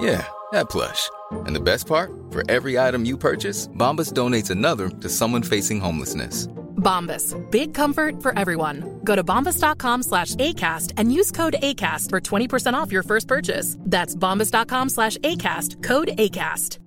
Yeah, 0.00 0.26
that 0.52 0.70
plush. 0.70 1.10
And 1.44 1.54
the 1.54 1.60
best 1.60 1.86
part? 1.86 2.10
For 2.30 2.42
every 2.50 2.78
item 2.78 3.04
you 3.04 3.18
purchase, 3.18 3.68
Bombas 3.68 4.12
donates 4.12 4.50
another 4.50 4.88
to 4.88 5.08
someone 5.08 5.42
facing 5.42 5.78
homelessness. 5.80 6.46
Bombas. 6.76 7.36
Big 7.50 7.74
comfort 7.74 8.22
for 8.22 8.36
everyone. 8.38 9.00
Go 9.04 9.14
to 9.14 9.22
bombas.com 9.22 10.02
slash 10.02 10.34
ACAST 10.36 10.94
and 10.96 11.12
use 11.12 11.30
code 11.30 11.56
ACAST 11.62 12.08
for 12.08 12.20
20% 12.20 12.72
off 12.74 12.90
your 12.90 13.02
first 13.02 13.28
purchase. 13.28 13.76
That's 13.80 14.16
bombas.com 14.16 14.88
slash 14.88 15.18
ACAST. 15.18 15.82
Code 15.82 16.08
ACAST. 16.16 16.78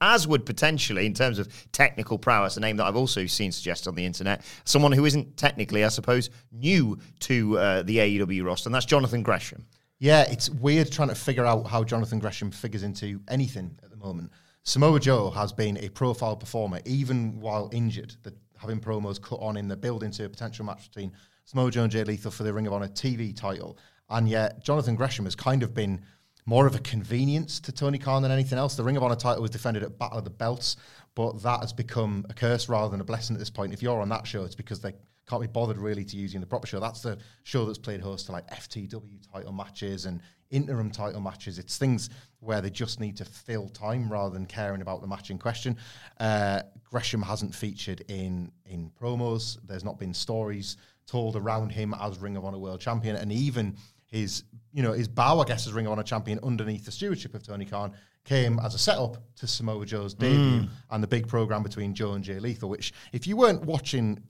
As 0.00 0.26
would 0.26 0.46
potentially, 0.46 1.04
in 1.04 1.12
terms 1.12 1.38
of 1.38 1.48
technical 1.72 2.18
prowess, 2.18 2.56
a 2.56 2.60
name 2.60 2.78
that 2.78 2.86
I've 2.86 2.96
also 2.96 3.26
seen 3.26 3.52
suggested 3.52 3.88
on 3.90 3.94
the 3.94 4.06
internet, 4.06 4.44
someone 4.64 4.92
who 4.92 5.04
isn't 5.04 5.36
technically, 5.36 5.84
I 5.84 5.88
suppose, 5.88 6.30
new 6.50 6.98
to 7.20 7.58
uh, 7.58 7.82
the 7.82 7.98
AEW 7.98 8.44
roster, 8.44 8.68
and 8.68 8.74
that's 8.74 8.86
Jonathan 8.86 9.22
Gresham. 9.22 9.66
Yeah, 10.02 10.22
it's 10.22 10.50
weird 10.50 10.90
trying 10.90 11.10
to 11.10 11.14
figure 11.14 11.46
out 11.46 11.68
how 11.68 11.84
Jonathan 11.84 12.18
Gresham 12.18 12.50
figures 12.50 12.82
into 12.82 13.20
anything 13.28 13.78
at 13.84 13.90
the 13.90 13.96
moment. 13.96 14.32
Samoa 14.64 14.98
Joe 14.98 15.30
has 15.30 15.52
been 15.52 15.78
a 15.78 15.90
profile 15.90 16.34
performer, 16.34 16.80
even 16.84 17.38
while 17.38 17.70
injured, 17.72 18.16
the, 18.24 18.34
having 18.60 18.80
promos 18.80 19.22
cut 19.22 19.36
on 19.36 19.56
in 19.56 19.68
the 19.68 19.76
build 19.76 20.02
into 20.02 20.24
a 20.24 20.28
potential 20.28 20.64
match 20.64 20.88
between 20.88 21.12
Samoa 21.44 21.70
Joe 21.70 21.84
and 21.84 21.92
Jay 21.92 22.02
Lethal 22.02 22.32
for 22.32 22.42
the 22.42 22.52
Ring 22.52 22.66
of 22.66 22.72
Honor 22.72 22.88
TV 22.88 23.32
title. 23.32 23.78
And 24.10 24.28
yet, 24.28 24.64
Jonathan 24.64 24.96
Gresham 24.96 25.24
has 25.24 25.36
kind 25.36 25.62
of 25.62 25.72
been 25.72 26.00
more 26.46 26.66
of 26.66 26.74
a 26.74 26.80
convenience 26.80 27.60
to 27.60 27.70
Tony 27.70 27.98
Khan 27.98 28.22
than 28.22 28.32
anything 28.32 28.58
else. 28.58 28.74
The 28.74 28.82
Ring 28.82 28.96
of 28.96 29.04
Honor 29.04 29.14
title 29.14 29.40
was 29.40 29.52
defended 29.52 29.84
at 29.84 30.00
Battle 30.00 30.18
of 30.18 30.24
the 30.24 30.30
Belts, 30.30 30.78
but 31.14 31.40
that 31.44 31.60
has 31.60 31.72
become 31.72 32.26
a 32.28 32.34
curse 32.34 32.68
rather 32.68 32.90
than 32.90 33.00
a 33.00 33.04
blessing 33.04 33.36
at 33.36 33.38
this 33.38 33.50
point. 33.50 33.72
If 33.72 33.84
you're 33.84 34.00
on 34.00 34.08
that 34.08 34.26
show, 34.26 34.42
it's 34.42 34.56
because 34.56 34.80
they 34.80 34.94
can't 35.28 35.42
be 35.42 35.48
bothered 35.48 35.78
really 35.78 36.04
to 36.04 36.16
in 36.16 36.40
the 36.40 36.46
proper 36.46 36.66
show. 36.66 36.80
That's 36.80 37.00
the 37.00 37.18
show 37.44 37.64
that's 37.64 37.78
played 37.78 38.00
host 38.00 38.26
to 38.26 38.32
like 38.32 38.48
FTW 38.50 39.32
title 39.32 39.52
matches 39.52 40.06
and 40.06 40.20
interim 40.50 40.90
title 40.90 41.20
matches. 41.20 41.58
It's 41.58 41.78
things 41.78 42.10
where 42.40 42.60
they 42.60 42.70
just 42.70 43.00
need 43.00 43.16
to 43.16 43.24
fill 43.24 43.68
time 43.68 44.10
rather 44.10 44.32
than 44.32 44.46
caring 44.46 44.82
about 44.82 45.00
the 45.00 45.06
match 45.06 45.30
in 45.30 45.38
question. 45.38 45.76
Uh, 46.20 46.62
Gresham 46.84 47.22
hasn't 47.22 47.54
featured 47.54 48.02
in 48.08 48.52
in 48.66 48.90
promos. 49.00 49.58
There's 49.66 49.84
not 49.84 49.98
been 49.98 50.14
stories 50.14 50.76
told 51.06 51.36
around 51.36 51.70
him 51.70 51.94
as 52.00 52.18
Ring 52.18 52.36
of 52.36 52.44
Honor 52.44 52.58
World 52.58 52.80
Champion, 52.80 53.16
and 53.16 53.32
even 53.32 53.76
his 54.06 54.44
you 54.72 54.82
know 54.82 54.92
his 54.92 55.08
bow, 55.08 55.40
I 55.40 55.44
guess, 55.44 55.66
as 55.66 55.72
Ring 55.72 55.86
of 55.86 55.92
Honor 55.92 56.02
Champion 56.02 56.38
underneath 56.42 56.84
the 56.84 56.92
stewardship 56.92 57.34
of 57.34 57.42
Tony 57.42 57.64
Khan 57.64 57.92
came 58.24 58.60
as 58.60 58.74
a 58.74 58.78
setup 58.78 59.16
to 59.36 59.46
Samoa 59.46 59.84
Joe's 59.84 60.14
debut 60.14 60.68
and 60.90 61.02
the 61.02 61.08
big 61.08 61.26
program 61.26 61.64
between 61.64 61.92
Joe 61.92 62.12
and 62.12 62.22
Jay 62.22 62.38
Lethal. 62.38 62.68
Which, 62.68 62.92
if 63.12 63.26
you 63.26 63.36
weren't 63.36 63.64
watching, 63.64 64.22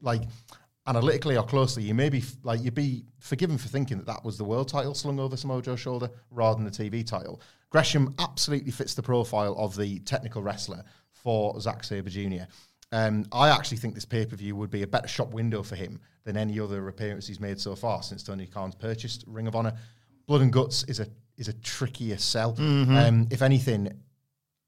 like 0.00 0.22
analytically 0.86 1.36
or 1.36 1.44
closely, 1.44 1.82
you 1.82 1.94
may 1.94 2.08
be 2.08 2.24
like 2.42 2.62
you'd 2.62 2.74
be 2.74 3.04
forgiven 3.18 3.58
for 3.58 3.68
thinking 3.68 3.98
that 3.98 4.06
that 4.06 4.24
was 4.24 4.38
the 4.38 4.44
world 4.44 4.68
title 4.68 4.94
slung 4.94 5.20
over 5.20 5.36
Samoa 5.36 5.62
Joe's 5.62 5.80
shoulder 5.80 6.10
rather 6.30 6.56
than 6.56 6.64
the 6.64 6.70
TV 6.70 7.06
title. 7.06 7.40
Gresham 7.70 8.14
absolutely 8.18 8.70
fits 8.70 8.94
the 8.94 9.02
profile 9.02 9.54
of 9.58 9.76
the 9.76 9.98
technical 10.00 10.42
wrestler 10.42 10.82
for 11.12 11.60
Zack 11.60 11.84
Sabre 11.84 12.08
Jr. 12.08 12.44
Um, 12.90 13.26
I 13.32 13.50
actually 13.50 13.76
think 13.76 13.94
this 13.94 14.06
pay 14.06 14.24
per 14.24 14.36
view 14.36 14.56
would 14.56 14.70
be 14.70 14.82
a 14.82 14.86
better 14.86 15.08
shop 15.08 15.32
window 15.32 15.62
for 15.62 15.76
him 15.76 16.00
than 16.24 16.36
any 16.38 16.58
other 16.58 16.88
appearance 16.88 17.26
he's 17.26 17.40
made 17.40 17.60
so 17.60 17.74
far 17.76 18.02
since 18.02 18.22
Tony 18.22 18.46
Khan's 18.46 18.74
purchased 18.74 19.24
Ring 19.26 19.46
of 19.46 19.54
Honor. 19.54 19.74
Blood 20.26 20.40
and 20.42 20.52
Guts 20.52 20.84
is 20.84 21.00
a 21.00 21.06
is 21.36 21.48
a 21.48 21.52
trickier 21.52 22.16
sell. 22.16 22.54
Um, 22.96 23.28
if 23.30 23.42
anything, 23.42 23.92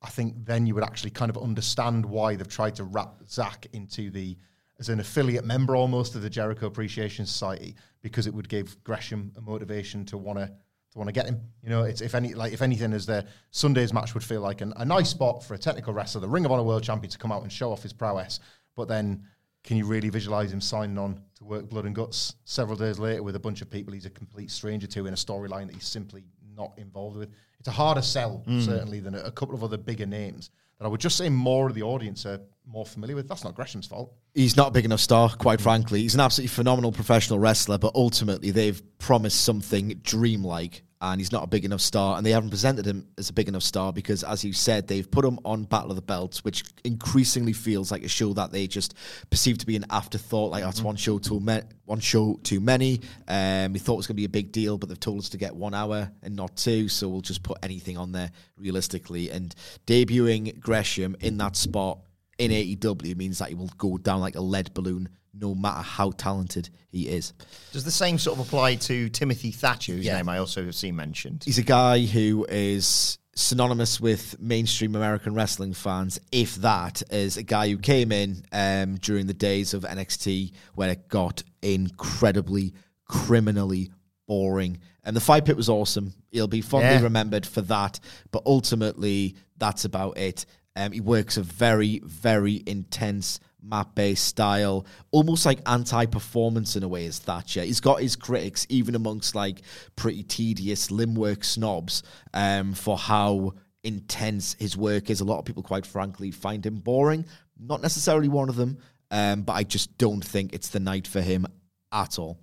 I 0.03 0.11
think 0.11 0.35
then 0.45 0.67
you 0.67 0.75
would 0.75 0.85
actually 0.85 1.11
kind 1.11 1.31
of 1.31 1.39
understand 1.39 2.05
why 2.05 2.37
they've 2.37 2.47
tried 2.47 2.77
to 2.77 2.85
wrap 2.85 3.23
Zack 3.29 3.67
into 3.73 4.11
the 4.11 4.37
as 4.81 4.89
an 4.89 4.99
affiliate 4.99 5.45
member 5.45 5.77
almost 5.77 6.17
of 6.17 6.23
the 6.23 6.31
Jericho 6.31 6.67
Appreciation 6.67 7.27
Society 7.27 7.77
because 8.01 8.27
it 8.27 8.35
would 8.35 8.49
give 8.49 8.83
Gresham 8.83 9.31
a 9.37 9.41
motivation 9.41 10.05
to 10.07 10.19
want 10.19 10.39
to 10.39 10.51
to 10.93 10.99
want 10.99 11.07
to 11.07 11.13
get 11.13 11.27
him. 11.27 11.41
You 11.63 11.71
know, 11.71 11.85
it's 11.85 12.01
if 12.01 12.17
any 12.17 12.35
like 12.35 12.53
if 12.53 12.63
anything, 12.63 12.93
as 12.93 13.07
the 13.07 13.25
Sunday's 13.53 13.93
match 13.93 14.15
would 14.15 14.25
feel 14.25 14.41
like 14.41 14.61
an, 14.61 14.73
a 14.77 14.85
nice 14.85 15.11
spot 15.11 15.45
for 15.45 15.55
a 15.55 15.59
technical 15.59 15.93
wrestler, 15.93 16.21
the 16.21 16.29
Ring 16.29 16.45
of 16.45 16.51
Honor 16.51 16.65
World 16.65 16.83
Champion, 16.83 17.11
to 17.11 17.19
come 17.19 17.31
out 17.31 17.43
and 17.43 17.53
show 17.53 17.71
off 17.71 17.83
his 17.83 17.93
prowess. 17.93 18.41
But 18.75 18.89
then, 18.89 19.25
can 19.63 19.77
you 19.77 19.85
really 19.85 20.09
visualize 20.09 20.53
him 20.53 20.61
signing 20.61 20.99
on 20.99 21.23
to 21.37 21.45
work 21.45 21.69
Blood 21.69 21.85
and 21.85 21.95
Guts 21.95 22.35
several 22.45 22.77
days 22.77 22.99
later 22.99 23.23
with 23.23 23.37
a 23.37 23.41
bunch 23.41 23.63
of 23.63 23.71
people 23.71 23.93
he's 23.93 24.07
a 24.07 24.11
complete 24.11 24.51
stranger 24.51 24.87
to 24.89 25.07
in 25.07 25.13
a 25.13 25.17
storyline 25.17 25.67
that 25.67 25.75
he's 25.75 25.87
simply 25.87 26.25
not 26.61 26.73
involved 26.77 27.17
with? 27.17 27.31
It's 27.59 27.69
a 27.69 27.73
harder 27.73 28.03
sell 28.03 28.43
mm. 28.47 28.65
certainly 28.65 29.01
than 29.01 29.15
a, 29.15 29.21
a 29.21 29.31
couple 29.31 29.55
of 29.55 29.65
other 29.65 29.77
bigger 29.77 30.07
names 30.07 30.51
that 30.79 30.87
I 30.87 30.89
would 30.89 31.01
just 31.01 31.17
say 31.17 31.29
more 31.29 31.69
of 31.69 31.75
the 31.75 31.83
audience 31.83 32.25
are 32.25 32.41
more 32.67 32.87
familiar 32.87 33.17
with. 33.17 33.29
That's 33.29 33.45
not 33.45 33.55
Gresham's 33.55 33.87
fault. 33.87 34.15
He's 34.35 34.57
not 34.57 34.69
a 34.69 34.71
big 34.71 34.85
enough 34.85 35.01
star, 35.01 35.29
quite 35.29 35.61
frankly. 35.61 36.01
He's 36.01 36.15
an 36.15 36.21
absolutely 36.21 36.49
phenomenal 36.49 36.93
professional 36.93 37.39
wrestler, 37.39 37.79
but 37.79 37.95
ultimately 37.95 38.51
they've 38.51 38.81
promised 38.99 39.43
something 39.43 40.01
dreamlike, 40.03 40.83
and 41.03 41.21
he's 41.21 41.33
not 41.33 41.43
a 41.43 41.47
big 41.47 41.65
enough 41.65 41.81
star. 41.81 42.17
And 42.17 42.27
they 42.27 42.31
haven't 42.31 42.51
presented 42.51 42.87
him 42.87 43.07
as 43.17 43.31
a 43.31 43.33
big 43.33 43.49
enough 43.49 43.63
star 43.63 43.93
because, 43.93 44.23
as 44.23 44.45
you 44.45 44.53
said, 44.53 44.87
they've 44.87 45.11
put 45.11 45.25
him 45.25 45.39
on 45.45 45.65
Battle 45.65 45.91
of 45.91 45.97
the 45.97 46.03
Belts, 46.03 46.45
which 46.45 46.65
increasingly 46.85 47.55
feels 47.55 47.91
like 47.91 48.03
a 48.03 48.09
show 48.09 48.35
that 48.35 48.53
they 48.53 48.67
just 48.67 48.95
perceive 49.31 49.57
to 49.59 49.67
be 49.67 49.77
an 49.77 49.87
afterthought. 49.89 50.51
Like 50.51 50.63
that's 50.63 50.83
one 50.83 50.97
show 50.97 51.19
too 51.19 51.41
many. 51.41 51.65
One 51.87 52.01
show 52.01 52.39
too 52.43 52.61
many. 52.61 53.01
Um, 53.27 53.73
we 53.73 53.79
thought 53.79 53.95
it 53.95 53.99
was 53.99 54.07
going 54.07 54.17
to 54.17 54.21
be 54.21 54.27
a 54.27 54.29
big 54.29 54.53
deal, 54.53 54.77
but 54.77 54.89
they've 54.89 55.01
told 55.01 55.21
us 55.21 55.31
to 55.31 55.39
get 55.39 55.55
one 55.55 55.75
hour 55.75 56.11
and 56.23 56.37
not 56.37 56.57
two, 56.57 56.89
so 56.89 57.09
we'll 57.09 57.23
just 57.23 57.43
put 57.43 57.59
anything 57.63 57.97
on 57.97 58.13
there 58.13 58.31
realistically. 58.59 59.31
And 59.31 59.55
debuting 59.87 60.61
Gresham 60.61 61.17
in 61.21 61.39
that 61.39 61.57
spot 61.57 62.01
in 62.41 62.51
AEW 62.51 63.17
means 63.17 63.39
that 63.39 63.51
he 63.51 63.55
will 63.55 63.71
go 63.77 63.99
down 63.99 64.21
like 64.21 64.35
a 64.35 64.41
lead 64.41 64.73
balloon, 64.75 65.09
no 65.33 65.55
matter 65.55 65.83
how 65.83 66.11
talented 66.13 66.71
he 66.89 67.09
is. 67.09 67.33
Does 67.73 67.85
the 67.85 67.91
same 67.91 68.19
sort 68.19 68.39
of 68.39 68.47
apply 68.47 68.77
to 68.77 69.09
Timothy 69.09 69.51
Thatcher, 69.51 69.93
whose 69.93 70.07
name 70.07 70.29
I 70.29 70.39
also 70.39 70.65
have 70.65 70.75
seen 70.75 70.97
mentioned? 70.97 71.43
He's 71.45 71.59
a 71.59 71.63
guy 71.63 72.01
who 72.01 72.47
is 72.49 73.19
synonymous 73.35 74.01
with 74.01 74.39
mainstream 74.41 74.95
American 74.97 75.35
wrestling 75.35 75.73
fans, 75.73 76.21
if 76.33 76.57
that, 76.57 77.03
as 77.11 77.37
a 77.37 77.43
guy 77.43 77.69
who 77.69 77.79
came 77.79 78.13
in 78.13 78.43
um, 78.53 78.97
during 78.97 79.27
the 79.27 79.35
days 79.35 79.73
of 79.73 79.83
NXT 79.85 80.53
when 80.75 80.91
it 80.91 81.09
got 81.09 81.43
incredibly, 81.63 82.75
criminally 83.07 83.91
boring. 84.27 84.79
And 85.05 85.17
the 85.17 85.21
fight 85.21 85.45
pit 85.45 85.57
was 85.57 85.69
awesome. 85.69 86.13
He'll 86.31 86.47
be 86.49 86.61
fondly 86.61 86.91
Yeah. 86.97 87.03
remembered 87.03 87.47
for 87.47 87.63
that, 87.63 87.99
but 88.31 88.43
ultimately, 88.47 89.37
that's 89.59 89.85
about 89.85 90.19
it. 90.19 90.45
Um, 90.77 90.93
he 90.93 91.01
works 91.01 91.37
a 91.37 91.43
very, 91.43 92.01
very 92.05 92.63
intense 92.67 93.41
mat 93.63 93.95
based 93.95 94.25
style, 94.25 94.87
almost 95.11 95.47
like 95.47 95.61
anti 95.67 96.07
performance 96.07 96.77
in 96.77 96.83
a 96.83 96.89
way, 96.89 97.07
as 97.07 97.19
Thatcher. 97.19 97.63
He's 97.63 97.81
got 97.81 98.01
his 98.01 98.17
critics, 98.17 98.67
even 98.69 98.95
amongst 98.95 99.35
like 99.35 99.63
pretty 99.97 100.23
tedious 100.23 100.91
limb 100.91 101.15
work 101.15 101.45
snobs, 101.45 102.03
um, 102.35 102.75
for 102.75 102.97
how 102.97 103.55
intense 103.83 104.57
his 104.59 104.77
work 104.77 105.11
is. 105.11 105.21
A 105.21 105.25
lot 105.25 105.39
of 105.39 105.45
people, 105.45 105.63
quite 105.63 105.87
frankly, 105.87 106.31
find 106.31 106.65
him 106.65 106.77
boring. 106.77 107.25
Not 107.59 107.83
necessarily 107.83 108.29
one 108.29 108.49
of 108.49 108.57
them, 108.57 108.79
um, 109.11 109.43
but 109.43 109.55
I 109.55 109.65
just 109.65 109.97
don't 109.99 110.25
think 110.25 110.53
it's 110.53 110.69
the 110.69 110.81
night 110.81 111.07
for 111.07 111.21
him 111.21 111.47
at 111.93 112.19
all. 112.19 112.39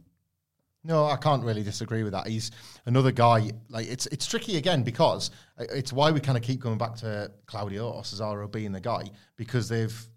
No, 0.84 1.06
I 1.06 1.18
can't 1.18 1.44
really 1.44 1.64
disagree 1.64 2.04
with 2.04 2.14
that. 2.14 2.28
He's 2.28 2.52
another 2.86 3.12
guy. 3.12 3.52
Like 3.68 3.88
it's 3.88 4.06
it's 4.08 4.26
tricky 4.26 4.56
again 4.56 4.84
because 4.84 5.32
it's 5.58 5.92
why 5.92 6.12
we 6.12 6.22
kind 6.22 6.38
of 6.38 6.44
keep 6.44 6.62
going 6.62 6.78
back 6.78 6.96
to 6.98 7.30
Claudio 7.46 7.90
or 7.90 8.04
Cesaro 8.04 8.50
being 8.50 8.72
the 8.72 8.80
guy 8.80 9.04
because 9.36 9.68
they've 9.68 10.08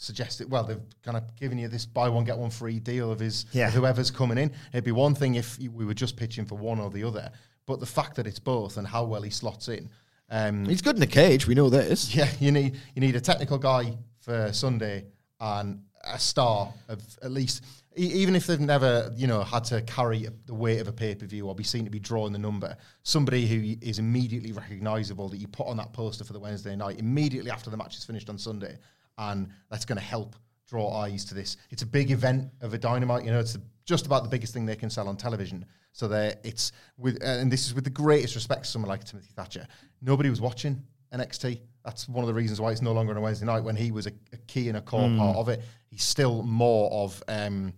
suggested. 0.00 0.50
Well, 0.50 0.64
they've 0.64 0.80
kind 1.02 1.16
of 1.16 1.24
given 1.36 1.58
you 1.58 1.68
this 1.68 1.84
buy 1.86 2.08
one 2.08 2.24
get 2.24 2.38
one 2.38 2.50
free 2.50 2.78
deal 2.78 3.10
of 3.10 3.18
his 3.18 3.46
Yeah. 3.52 3.70
whoever's 3.70 4.10
coming 4.10 4.38
in. 4.38 4.52
It'd 4.72 4.84
be 4.84 4.92
one 4.92 5.14
thing 5.14 5.34
if 5.34 5.58
we 5.58 5.84
were 5.84 5.94
just 5.94 6.16
pitching 6.16 6.44
for 6.46 6.56
one 6.56 6.78
or 6.78 6.90
the 6.90 7.04
other, 7.04 7.30
but 7.66 7.80
the 7.80 7.86
fact 7.86 8.16
that 8.16 8.26
it's 8.26 8.38
both 8.38 8.76
and 8.76 8.86
how 8.86 9.04
well 9.04 9.22
he 9.22 9.30
slots 9.30 9.68
in. 9.68 9.88
Um, 10.30 10.66
He's 10.66 10.82
good 10.82 10.96
in 10.96 11.00
the 11.00 11.06
cage, 11.06 11.46
we 11.46 11.54
know 11.54 11.68
this. 11.70 12.14
yeah, 12.14 12.30
you 12.38 12.52
need 12.52 12.76
you 12.94 13.00
need 13.00 13.16
a 13.16 13.20
technical 13.20 13.58
guy 13.58 13.96
for 14.20 14.52
Sunday 14.52 15.06
and 15.40 15.82
a 16.04 16.18
star 16.18 16.72
of 16.88 17.02
at 17.22 17.30
least 17.32 17.64
even 17.96 18.36
if 18.36 18.46
they've 18.46 18.60
never 18.60 19.12
you 19.16 19.26
know 19.26 19.42
had 19.42 19.64
to 19.64 19.82
carry 19.82 20.28
the 20.46 20.54
weight 20.54 20.80
of 20.80 20.86
a 20.86 20.92
pay 20.92 21.14
per 21.16 21.26
view 21.26 21.48
or 21.48 21.54
be 21.54 21.64
seen 21.64 21.84
to 21.84 21.90
be 21.90 21.98
drawing 21.98 22.32
the 22.32 22.38
number. 22.38 22.76
Somebody 23.02 23.46
who 23.48 23.76
is 23.80 23.98
immediately 23.98 24.52
recognisable 24.52 25.28
that 25.30 25.38
you 25.38 25.48
put 25.48 25.66
on 25.66 25.76
that 25.78 25.92
poster 25.92 26.22
for 26.24 26.34
the 26.34 26.38
Wednesday 26.38 26.76
night 26.76 27.00
immediately 27.00 27.50
after 27.50 27.70
the 27.70 27.76
match 27.76 27.96
is 27.96 28.04
finished 28.04 28.28
on 28.30 28.38
Sunday, 28.38 28.76
and 29.18 29.48
that's 29.70 29.84
going 29.84 29.98
to 29.98 30.04
help 30.04 30.36
draw 30.68 30.92
eyes 30.92 31.24
to 31.26 31.34
this. 31.34 31.56
It's 31.70 31.82
a 31.82 31.86
big 31.86 32.10
event 32.10 32.50
of 32.60 32.74
a 32.74 32.78
dynamite. 32.78 33.24
You 33.24 33.30
know, 33.30 33.40
it's 33.40 33.56
just 33.84 34.06
about 34.06 34.22
the 34.22 34.28
biggest 34.28 34.52
thing 34.52 34.66
they 34.66 34.76
can 34.76 34.90
sell 34.90 35.08
on 35.08 35.16
television. 35.16 35.64
So 35.92 36.06
there, 36.06 36.36
it's 36.44 36.72
with, 36.96 37.18
and 37.22 37.50
this 37.50 37.66
is 37.66 37.74
with 37.74 37.84
the 37.84 37.90
greatest 37.90 38.34
respect 38.34 38.64
to 38.64 38.70
someone 38.70 38.88
like 38.88 39.04
Timothy 39.04 39.30
Thatcher. 39.34 39.66
Nobody 40.02 40.30
was 40.30 40.40
watching 40.40 40.82
NXT. 41.12 41.60
That's 41.84 42.08
one 42.08 42.22
of 42.22 42.28
the 42.28 42.34
reasons 42.34 42.60
why 42.60 42.70
it's 42.70 42.82
no 42.82 42.92
longer 42.92 43.12
on 43.12 43.16
a 43.16 43.20
Wednesday 43.20 43.46
night 43.46 43.60
when 43.60 43.76
he 43.76 43.90
was 43.90 44.06
a, 44.06 44.12
a 44.32 44.36
key 44.46 44.68
and 44.68 44.76
a 44.76 44.82
core 44.82 45.08
part 45.16 45.36
of 45.36 45.48
it. 45.48 45.62
He's 45.90 46.04
still 46.04 46.42
more 46.42 46.92
of, 46.92 47.22
um, 47.28 47.72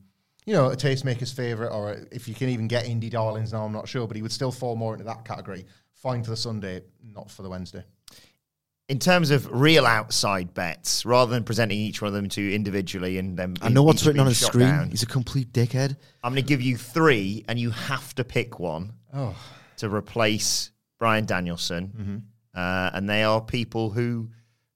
you 0.47 0.53
know, 0.53 0.71
a 0.71 0.77
tastemaker's 0.77 1.33
favourite, 1.33 1.71
or 1.71 1.97
if 2.11 2.27
you 2.27 2.35
can 2.35 2.49
even 2.49 2.67
get 2.67 2.87
indie 2.87 3.11
darlings 3.11 3.53
now, 3.53 3.65
I'm 3.65 3.73
not 3.73 3.89
sure, 3.89 4.09
but 4.09 4.17
he 4.17 4.23
would 4.23 4.33
still 4.33 4.51
fall 4.51 4.75
more 4.75 4.95
into 4.95 5.05
that 5.05 5.25
category. 5.25 5.65
Fine 5.95 6.25
for 6.25 6.31
the 6.31 6.37
Sunday, 6.37 6.83
not 7.05 7.31
for 7.31 7.43
the 7.43 7.49
Wednesday. 7.49 7.85
In 8.91 8.99
terms 8.99 9.31
of 9.31 9.49
real 9.51 9.87
outside 9.87 10.53
bets, 10.53 11.07
rather 11.07 11.31
than 11.33 11.45
presenting 11.45 11.79
each 11.79 12.03
one 12.03 12.09
of 12.09 12.15
them 12.15 12.29
to 12.31 12.43
you 12.43 12.51
individually 12.55 13.19
and 13.19 13.37
then 13.39 13.57
I 13.63 13.69
know 13.69 13.83
what's 13.85 14.05
written 14.05 14.21
on 14.21 14.27
his 14.27 14.45
screen. 14.45 14.67
down, 14.67 14.91
He's 14.91 15.05
a 15.05 15.07
complete 15.07 15.53
dickhead. 15.53 15.97
I'm 16.25 16.33
going 16.33 16.43
to 16.43 16.49
give 16.49 16.61
you 16.61 16.77
three, 16.77 17.45
and 17.49 17.57
you 17.59 17.71
have 17.71 18.15
to 18.17 18.25
pick 18.25 18.59
one 18.59 18.93
Oh, 19.15 19.37
to 19.77 19.89
replace 19.89 20.73
Bryan 20.99 21.25
Danielson. 21.25 22.25
Uh, 22.55 22.91
and 22.93 23.09
they 23.09 23.23
are 23.23 23.41
people 23.41 23.91
who 23.91 24.29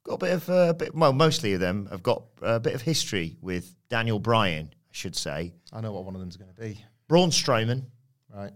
got 0.04 0.14
a 0.14 0.18
bit 0.18 0.30
of 0.32 0.48
uh, 0.48 0.52
a 0.70 0.74
bit. 0.74 0.94
Well, 0.94 1.12
mostly 1.12 1.54
of 1.54 1.60
them 1.60 1.88
have 1.90 2.02
got 2.04 2.22
a 2.40 2.60
bit 2.60 2.74
of 2.74 2.82
history 2.82 3.36
with 3.42 3.74
Daniel 3.88 4.20
Bryan, 4.20 4.68
I 4.72 4.92
should 4.92 5.16
say. 5.16 5.54
I 5.72 5.80
know 5.80 5.92
what 5.92 6.04
one 6.04 6.14
of 6.14 6.20
them's 6.20 6.36
going 6.36 6.50
to 6.54 6.60
be. 6.60 6.80
Braun 7.08 7.30
Strowman, 7.30 7.86
Right. 8.32 8.52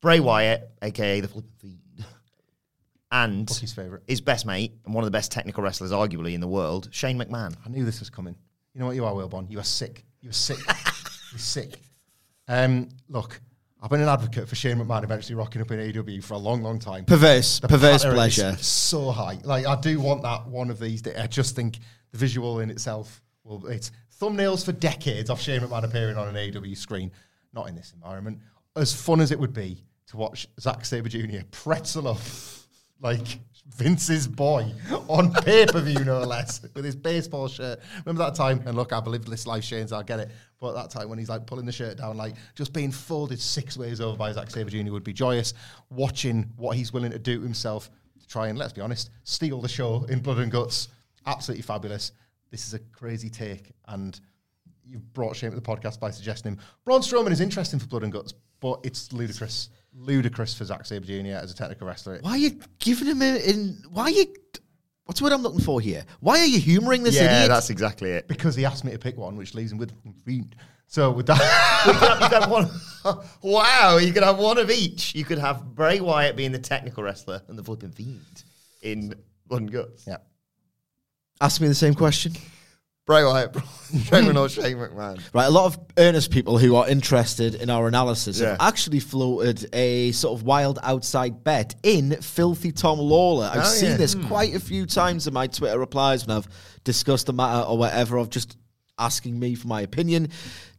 Bray 0.00 0.20
Wyatt, 0.20 0.70
aka 0.82 1.20
the 1.20 1.26
Flippin' 1.28 1.50
Fiend, 1.58 1.80
and 3.12 3.46
Bucky's 3.46 3.72
favourite. 3.72 4.02
his 4.08 4.20
best 4.20 4.46
mate 4.46 4.72
and 4.84 4.94
one 4.94 5.04
of 5.04 5.06
the 5.06 5.16
best 5.16 5.30
technical 5.32 5.62
wrestlers, 5.62 5.92
arguably 5.92 6.34
in 6.34 6.40
the 6.40 6.48
world, 6.48 6.88
Shane 6.90 7.18
McMahon. 7.18 7.54
I 7.64 7.68
knew 7.68 7.84
this 7.84 8.00
was 8.00 8.10
coming. 8.10 8.34
You 8.74 8.80
know 8.80 8.86
what 8.86 8.96
you 8.96 9.04
are, 9.04 9.12
Wilborn? 9.12 9.50
You 9.50 9.58
are 9.60 9.64
sick. 9.64 10.04
You're 10.20 10.32
sick. 10.32 10.58
You're 11.32 11.38
sick. 11.38 11.78
Um, 12.48 12.88
look, 13.08 13.40
I've 13.80 13.90
been 13.90 14.00
an 14.00 14.08
advocate 14.08 14.48
for 14.48 14.54
Shane 14.54 14.78
McMahon 14.78 15.04
eventually 15.04 15.34
rocking 15.34 15.62
up 15.62 15.70
in 15.70 15.78
AEW 15.78 16.22
for 16.24 16.34
a 16.34 16.38
long, 16.38 16.62
long 16.62 16.78
time. 16.78 17.04
Perverse, 17.04 17.60
The 17.60 17.68
perverse 17.68 18.02
patter 18.02 18.14
is 18.14 18.16
pleasure. 18.16 18.56
so 18.58 19.10
high. 19.10 19.38
Like 19.44 19.66
I 19.66 19.80
do 19.80 20.00
want 20.00 20.22
that 20.22 20.46
one 20.46 20.70
of 20.70 20.78
these. 20.78 21.02
days. 21.02 21.16
I 21.16 21.26
just 21.26 21.54
think 21.56 21.78
the 22.12 22.18
visual 22.18 22.60
in 22.60 22.70
itself 22.70 23.22
will. 23.44 23.66
It's 23.66 23.92
thumbnails 24.20 24.64
for 24.64 24.72
decades 24.72 25.30
of 25.30 25.40
Shane 25.40 25.60
McMahon 25.60 25.84
appearing 25.84 26.16
on 26.16 26.28
an 26.28 26.34
AEW 26.34 26.76
screen. 26.76 27.12
Not 27.52 27.68
in 27.68 27.74
this 27.76 27.92
environment. 27.94 28.40
As 28.76 28.92
fun 28.94 29.20
as 29.20 29.30
it 29.30 29.38
would 29.38 29.52
be 29.54 29.82
to 30.08 30.16
watch 30.16 30.46
Zack 30.60 30.84
Sabre 30.84 31.08
Jr. 31.08 31.38
pretzel 31.50 32.08
up 32.08 32.18
like 33.00 33.40
Vince's 33.76 34.26
boy 34.26 34.72
on 35.08 35.32
pay 35.32 35.66
per 35.66 35.80
view, 35.80 36.04
no 36.04 36.20
less, 36.20 36.62
with 36.74 36.84
his 36.84 36.96
baseball 36.96 37.48
shirt. 37.48 37.80
Remember 38.04 38.24
that 38.24 38.34
time? 38.34 38.62
And 38.66 38.76
look, 38.76 38.92
I've 38.92 39.06
lived 39.06 39.28
this 39.28 39.46
life, 39.46 39.64
Shane's. 39.64 39.92
I 39.92 40.02
get 40.02 40.20
it. 40.20 40.30
But 40.58 40.72
that 40.72 40.90
time 40.90 41.08
when 41.08 41.18
he's 41.18 41.28
like 41.28 41.46
pulling 41.46 41.66
the 41.66 41.72
shirt 41.72 41.98
down, 41.98 42.16
like 42.16 42.34
just 42.54 42.72
being 42.72 42.90
folded 42.90 43.40
six 43.40 43.76
ways 43.76 44.00
over 44.00 44.16
by 44.16 44.32
Zack 44.32 44.50
Sabre 44.50 44.70
Jr. 44.70 44.90
would 44.92 45.04
be 45.04 45.12
joyous. 45.12 45.52
Watching 45.90 46.50
what 46.56 46.76
he's 46.76 46.92
willing 46.92 47.10
to 47.10 47.18
do 47.18 47.36
to 47.38 47.42
himself 47.42 47.90
to 48.20 48.26
try 48.26 48.48
and 48.48 48.58
let's 48.58 48.72
be 48.72 48.80
honest, 48.80 49.10
steal 49.24 49.60
the 49.60 49.68
show 49.68 50.04
in 50.08 50.20
blood 50.20 50.38
and 50.38 50.50
guts. 50.50 50.88
Absolutely 51.26 51.62
fabulous. 51.62 52.12
This 52.50 52.66
is 52.66 52.74
a 52.74 52.78
crazy 52.78 53.28
take, 53.28 53.72
and 53.88 54.18
you've 54.84 55.12
brought 55.12 55.36
shame 55.36 55.50
to 55.50 55.56
the 55.56 55.62
podcast 55.62 55.98
by 55.98 56.10
suggesting 56.10 56.52
him. 56.52 56.58
Braun 56.84 57.00
Strowman 57.00 57.32
is 57.32 57.40
interesting 57.40 57.78
for 57.78 57.86
blood 57.88 58.04
and 58.04 58.12
guts, 58.12 58.32
but 58.60 58.80
it's 58.84 59.12
ludicrous, 59.12 59.70
ludicrous 59.96 60.54
for 60.54 60.64
Zack 60.64 60.84
Sabre 60.86 61.06
Jr. 61.06 61.36
as 61.36 61.50
a 61.50 61.54
technical 61.54 61.86
wrestler. 61.86 62.18
Why 62.22 62.32
are 62.32 62.38
you 62.38 62.58
giving 62.78 63.08
him 63.08 63.22
in? 63.22 63.36
in 63.36 63.82
why 63.90 64.04
are 64.04 64.10
you? 64.10 64.26
What's 65.04 65.20
the 65.20 65.24
word 65.24 65.32
I'm 65.32 65.42
looking 65.42 65.60
for 65.60 65.80
here? 65.80 66.04
Why 66.20 66.40
are 66.40 66.46
you 66.46 66.58
humouring 66.58 67.02
this 67.04 67.14
yeah, 67.14 67.36
idiot? 67.36 67.48
that's 67.48 67.70
exactly 67.70 68.10
it. 68.10 68.26
because 68.26 68.56
he 68.56 68.64
asked 68.64 68.84
me 68.84 68.90
to 68.90 68.98
pick 68.98 69.16
one, 69.16 69.36
which 69.36 69.54
leaves 69.54 69.70
him 69.70 69.78
with 69.78 69.92
Fiend. 70.24 70.56
So 70.88 71.10
with 71.10 71.26
that, 71.26 71.38
you, 71.86 71.92
could 71.92 72.08
have, 72.08 72.20
you 72.20 72.28
could 72.28 72.42
have 72.42 72.50
one. 72.50 72.70
wow, 73.42 73.98
you 73.98 74.12
could 74.12 74.22
have 74.22 74.38
one 74.38 74.58
of 74.58 74.70
each. 74.70 75.14
You 75.14 75.24
could 75.24 75.38
have 75.38 75.74
Bray 75.74 76.00
Wyatt 76.00 76.36
being 76.36 76.52
the 76.52 76.58
technical 76.58 77.02
wrestler 77.02 77.42
and 77.48 77.58
the 77.58 77.62
flipping 77.62 77.90
fiend 77.90 78.44
in 78.82 79.14
Blood 79.46 79.62
and 79.62 79.72
Guts. 79.72 80.06
yeah, 80.06 80.18
Ask 81.40 81.60
me 81.60 81.68
the 81.68 81.74
same 81.74 81.94
question. 81.94 82.32
Bray 83.06 83.22
Wyatt, 83.24 83.52
Strowman 83.52 84.36
or 84.36 84.48
Shane 84.48 84.76
McMahon. 84.76 85.20
Right, 85.32 85.44
a 85.46 85.50
lot 85.50 85.66
of 85.66 85.78
earnest 85.96 86.32
people 86.32 86.58
who 86.58 86.74
are 86.74 86.88
interested 86.88 87.54
in 87.54 87.70
our 87.70 87.86
analysis 87.86 88.40
have 88.40 88.56
actually 88.60 88.98
floated 88.98 89.68
a 89.72 90.10
sort 90.10 90.36
of 90.38 90.44
wild 90.44 90.80
outside 90.82 91.44
bet 91.44 91.76
in 91.84 92.20
Filthy 92.20 92.72
Tom 92.72 92.98
Lawlor. 92.98 93.48
I've 93.48 93.60
Oh, 93.60 93.64
seen 93.64 93.90
yeah. 93.90 93.96
this 93.96 94.16
quite 94.16 94.56
a 94.56 94.60
few 94.60 94.86
times 94.86 95.28
in 95.28 95.34
my 95.34 95.46
Twitter 95.46 95.78
replies 95.78 96.26
when 96.26 96.36
I've 96.36 96.48
discussed 96.82 97.26
the 97.26 97.32
matter 97.32 97.64
or 97.64 97.78
whatever 97.78 98.16
of 98.16 98.28
just 98.28 98.56
asking 98.98 99.38
me 99.38 99.54
for 99.54 99.68
my 99.68 99.82
opinion. 99.82 100.28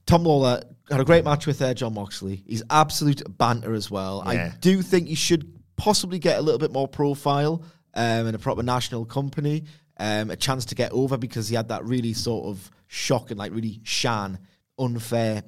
Tom 0.05 0.23
Lawlor 0.25 0.63
had 0.89 0.99
a 0.99 1.05
great 1.05 1.23
match 1.23 1.47
with 1.47 1.61
uh, 1.61 1.73
Jon 1.73 1.93
Moxley. 1.93 2.43
He's 2.45 2.63
absolute 2.69 3.21
banter 3.37 3.73
as 3.73 3.89
well. 3.89 4.21
Yeah. 4.25 4.51
I 4.53 4.57
do 4.59 4.81
think 4.81 5.07
he 5.07 5.15
should 5.15 5.49
possibly 5.77 6.19
get 6.19 6.39
a 6.39 6.41
little 6.41 6.59
bit 6.59 6.73
more 6.73 6.89
profile 6.89 7.63
um, 7.93 8.27
in 8.27 8.35
a 8.35 8.39
proper 8.39 8.63
national 8.63 9.05
company. 9.05 9.63
Um, 9.99 10.29
a 10.29 10.35
chance 10.35 10.65
to 10.65 10.75
get 10.75 10.91
over 10.91 11.17
because 11.17 11.49
he 11.49 11.55
had 11.55 11.69
that 11.69 11.83
really 11.83 12.13
sort 12.13 12.45
of 12.45 12.69
shock 12.87 13.31
and 13.31 13.39
like 13.39 13.51
really 13.51 13.79
shan, 13.83 14.39
unfair 14.77 15.43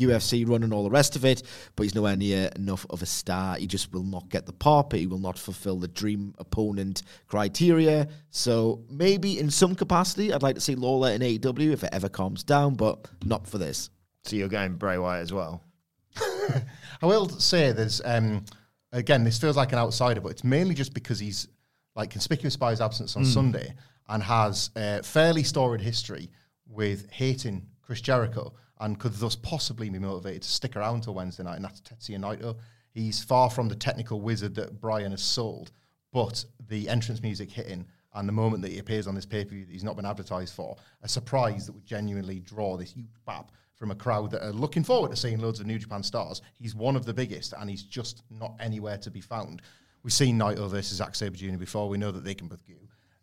UFC 0.00 0.48
run 0.48 0.62
and 0.62 0.72
all 0.72 0.84
the 0.84 0.90
rest 0.90 1.16
of 1.16 1.24
it. 1.24 1.42
But 1.76 1.84
he's 1.84 1.94
nowhere 1.94 2.16
near 2.16 2.50
enough 2.56 2.86
of 2.90 3.02
a 3.02 3.06
star. 3.06 3.56
He 3.56 3.66
just 3.66 3.92
will 3.92 4.02
not 4.02 4.28
get 4.28 4.46
the 4.46 4.52
pop. 4.52 4.92
He 4.92 5.06
will 5.06 5.18
not 5.18 5.38
fulfill 5.38 5.76
the 5.76 5.88
dream 5.88 6.34
opponent 6.38 7.02
criteria. 7.26 8.08
So 8.30 8.84
maybe 8.88 9.38
in 9.38 9.50
some 9.50 9.74
capacity, 9.74 10.32
I'd 10.32 10.42
like 10.42 10.54
to 10.56 10.60
see 10.60 10.74
Lawlor 10.74 11.14
in 11.14 11.20
AEW 11.20 11.72
if 11.72 11.84
it 11.84 11.90
ever 11.92 12.08
calms 12.08 12.42
down, 12.42 12.74
but 12.74 13.06
not 13.24 13.46
for 13.46 13.58
this. 13.58 13.90
So 14.24 14.36
you're 14.36 14.48
going 14.48 14.74
Bray 14.74 14.98
Wyatt 14.98 15.22
as 15.22 15.32
well. 15.32 15.62
I 16.16 17.06
will 17.06 17.28
say 17.28 17.72
there's 17.72 18.02
um, 18.04 18.44
again 18.92 19.24
this 19.24 19.38
feels 19.38 19.56
like 19.56 19.72
an 19.72 19.78
outsider, 19.78 20.20
but 20.20 20.30
it's 20.30 20.44
mainly 20.44 20.74
just 20.74 20.92
because 20.92 21.18
he's 21.18 21.48
like 21.94 22.10
conspicuous 22.10 22.56
by 22.56 22.70
his 22.70 22.80
absence 22.80 23.16
on 23.16 23.24
Sunday 23.24 23.74
and 24.10 24.22
has 24.22 24.70
a 24.76 25.02
fairly 25.02 25.42
storied 25.42 25.80
history 25.80 26.30
with 26.66 27.08
hating 27.10 27.66
Chris 27.80 28.00
Jericho 28.00 28.52
and 28.80 28.98
could 28.98 29.14
thus 29.14 29.36
possibly 29.36 29.88
be 29.88 29.98
motivated 29.98 30.42
to 30.42 30.48
stick 30.48 30.76
around 30.76 31.02
till 31.02 31.14
Wednesday 31.14 31.44
night, 31.44 31.56
and 31.56 31.64
that's 31.64 31.80
Tetsuya 31.80 32.18
Naito. 32.18 32.56
He's 32.92 33.22
far 33.22 33.48
from 33.48 33.68
the 33.68 33.74
technical 33.76 34.20
wizard 34.20 34.54
that 34.56 34.80
Bryan 34.80 35.12
has 35.12 35.22
sold, 35.22 35.70
but 36.12 36.44
the 36.68 36.88
entrance 36.88 37.22
music 37.22 37.50
hitting 37.50 37.86
and 38.14 38.28
the 38.28 38.32
moment 38.32 38.62
that 38.62 38.72
he 38.72 38.78
appears 38.78 39.06
on 39.06 39.14
this 39.14 39.26
pay 39.26 39.44
per 39.44 39.50
view 39.50 39.64
that 39.64 39.72
he's 39.72 39.84
not 39.84 39.96
been 39.96 40.06
advertised 40.06 40.54
for, 40.54 40.76
a 41.02 41.08
surprise 41.08 41.66
that 41.66 41.72
would 41.72 41.86
genuinely 41.86 42.40
draw 42.40 42.76
this 42.76 42.92
huge 42.92 43.06
bap 43.26 43.52
from 43.76 43.92
a 43.92 43.94
crowd 43.94 44.32
that 44.32 44.44
are 44.44 44.52
looking 44.52 44.82
forward 44.82 45.10
to 45.10 45.16
seeing 45.16 45.38
loads 45.38 45.60
of 45.60 45.66
New 45.66 45.78
Japan 45.78 46.02
stars. 46.02 46.42
He's 46.56 46.74
one 46.74 46.96
of 46.96 47.06
the 47.06 47.14
biggest, 47.14 47.54
and 47.58 47.70
he's 47.70 47.84
just 47.84 48.22
not 48.28 48.54
anywhere 48.58 48.98
to 48.98 49.10
be 49.10 49.20
found. 49.20 49.62
We've 50.02 50.12
seen 50.12 50.38
Naito 50.38 50.68
versus 50.68 50.98
Zack 50.98 51.14
Sabre 51.14 51.36
Jr. 51.36 51.56
before. 51.56 51.88
We 51.88 51.98
know 51.98 52.10
that 52.10 52.24
they 52.24 52.34
can 52.34 52.48
both 52.48 52.66
go. 52.66 52.74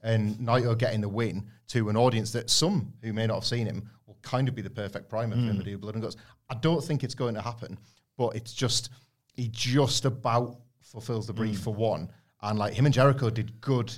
And 0.07 0.37
Naito 0.37 0.77
getting 0.77 1.01
the 1.01 1.09
win 1.09 1.45
to 1.67 1.89
an 1.89 1.97
audience 1.97 2.31
that 2.31 2.49
some 2.49 2.93
who 3.01 3.11
may 3.11 3.27
not 3.27 3.35
have 3.35 3.45
seen 3.45 3.67
him 3.67 3.89
will 4.05 4.17
kind 4.21 4.47
of 4.47 4.55
be 4.55 4.61
the 4.61 4.69
perfect 4.69 5.09
primer 5.09 5.35
for 5.35 5.41
him 5.41 5.51
hmm. 5.51 5.57
to 5.57 5.63
do 5.63 5.77
blood 5.77 5.95
and 5.95 6.03
guts. 6.03 6.15
I 6.49 6.55
don't 6.55 6.83
think 6.83 7.03
it's 7.03 7.13
going 7.13 7.35
to 7.35 7.41
happen, 7.41 7.77
but 8.17 8.35
it's 8.35 8.53
just 8.53 8.89
he 9.33 9.49
just 9.49 10.05
about 10.05 10.59
fulfills 10.81 11.27
the 11.27 11.33
brief 11.33 11.57
hmm. 11.57 11.63
for 11.63 11.73
one. 11.73 12.09
And 12.41 12.57
like 12.57 12.73
him 12.73 12.85
and 12.85 12.93
Jericho 12.93 13.29
did 13.29 13.59
good 13.59 13.91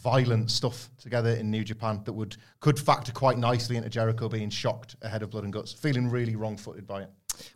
violent 0.00 0.50
stuff 0.50 0.90
together 0.96 1.30
in 1.30 1.50
New 1.50 1.64
Japan 1.64 2.00
that 2.04 2.12
would 2.12 2.36
could 2.60 2.78
factor 2.78 3.12
quite 3.12 3.36
nicely 3.36 3.76
into 3.76 3.88
Jericho 3.88 4.28
being 4.28 4.48
shocked 4.48 4.96
ahead 5.02 5.22
of 5.22 5.30
Blood 5.30 5.44
and 5.44 5.52
Guts, 5.52 5.72
feeling 5.72 6.08
really 6.08 6.36
wrong 6.36 6.56
footed 6.56 6.86
by 6.86 7.02
it. 7.02 7.10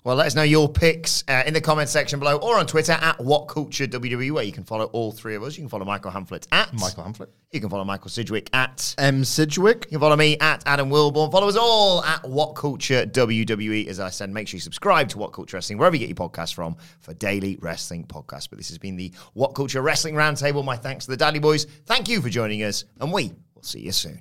Well, 0.05 0.17
let 0.17 0.27
us 0.27 0.35
know 0.35 0.43
your 0.43 0.69
picks 0.69 1.25
uh, 1.29 1.43
in 1.47 1.55
the 1.55 1.61
comment 1.61 1.89
section 1.89 2.19
below 2.19 2.37
or 2.37 2.59
on 2.59 2.67
Twitter 2.67 2.93
at 2.93 3.19
WhatCultureWWE, 3.19 4.31
where 4.33 4.45
you 4.45 4.53
can 4.53 4.65
follow 4.65 4.85
all 4.87 5.13
three 5.13 5.35
of 5.35 5.43
us. 5.43 5.57
You 5.57 5.63
can 5.63 5.69
follow 5.69 5.85
Michael 5.85 6.11
Hamflett 6.11 6.47
at 6.53 6.73
Michael 6.75 7.05
Hamflett. 7.05 7.29
You 7.53 7.61
can 7.61 7.71
follow 7.71 7.85
Michael 7.85 8.11
Sidgwick 8.11 8.49
at 8.53 8.95
M. 8.99 9.25
Sidgwick. 9.25 9.87
You 9.87 9.93
can 9.93 10.01
follow 10.01 10.17
me 10.17 10.39
at 10.39 10.63
Adam 10.67 10.91
Wilborn. 10.91 11.33
Follow 11.33 11.49
us 11.49 11.57
all 11.57 12.05
at 12.05 12.29
What 12.29 12.55
Culture 12.55 13.07
WWE. 13.07 13.87
As 13.87 13.99
I 13.99 14.11
said, 14.11 14.31
make 14.31 14.49
sure 14.49 14.57
you 14.57 14.61
subscribe 14.61 15.09
to 15.09 15.19
What 15.19 15.33
Culture 15.33 15.57
Wrestling, 15.57 15.79
wherever 15.79 15.97
you 15.97 16.07
get 16.07 16.17
your 16.17 16.29
podcast 16.29 16.55
from, 16.55 16.77
for 17.01 17.15
daily 17.15 17.59
wrestling 17.61 18.05
podcasts. 18.05 18.49
But 18.49 18.59
this 18.59 18.69
has 18.69 18.79
been 18.79 18.97
the 18.97 19.13
What 19.33 19.55
Culture 19.55 19.83
Wrestling 19.83 20.15
Roundtable. 20.15 20.65
My 20.65 20.77
thanks 20.77 21.07
to 21.07 21.11
the 21.11 21.17
Daddy 21.17 21.39
Boys. 21.39 21.67
Thank 21.87 22.09
you 22.09 22.21
for 22.21 22.29
joining 22.29 22.63
us, 22.63 22.85
and 23.01 23.13
we 23.13 23.33
will 23.55 23.63
see 23.63 23.81
you 23.81 23.93
soon. 23.93 24.21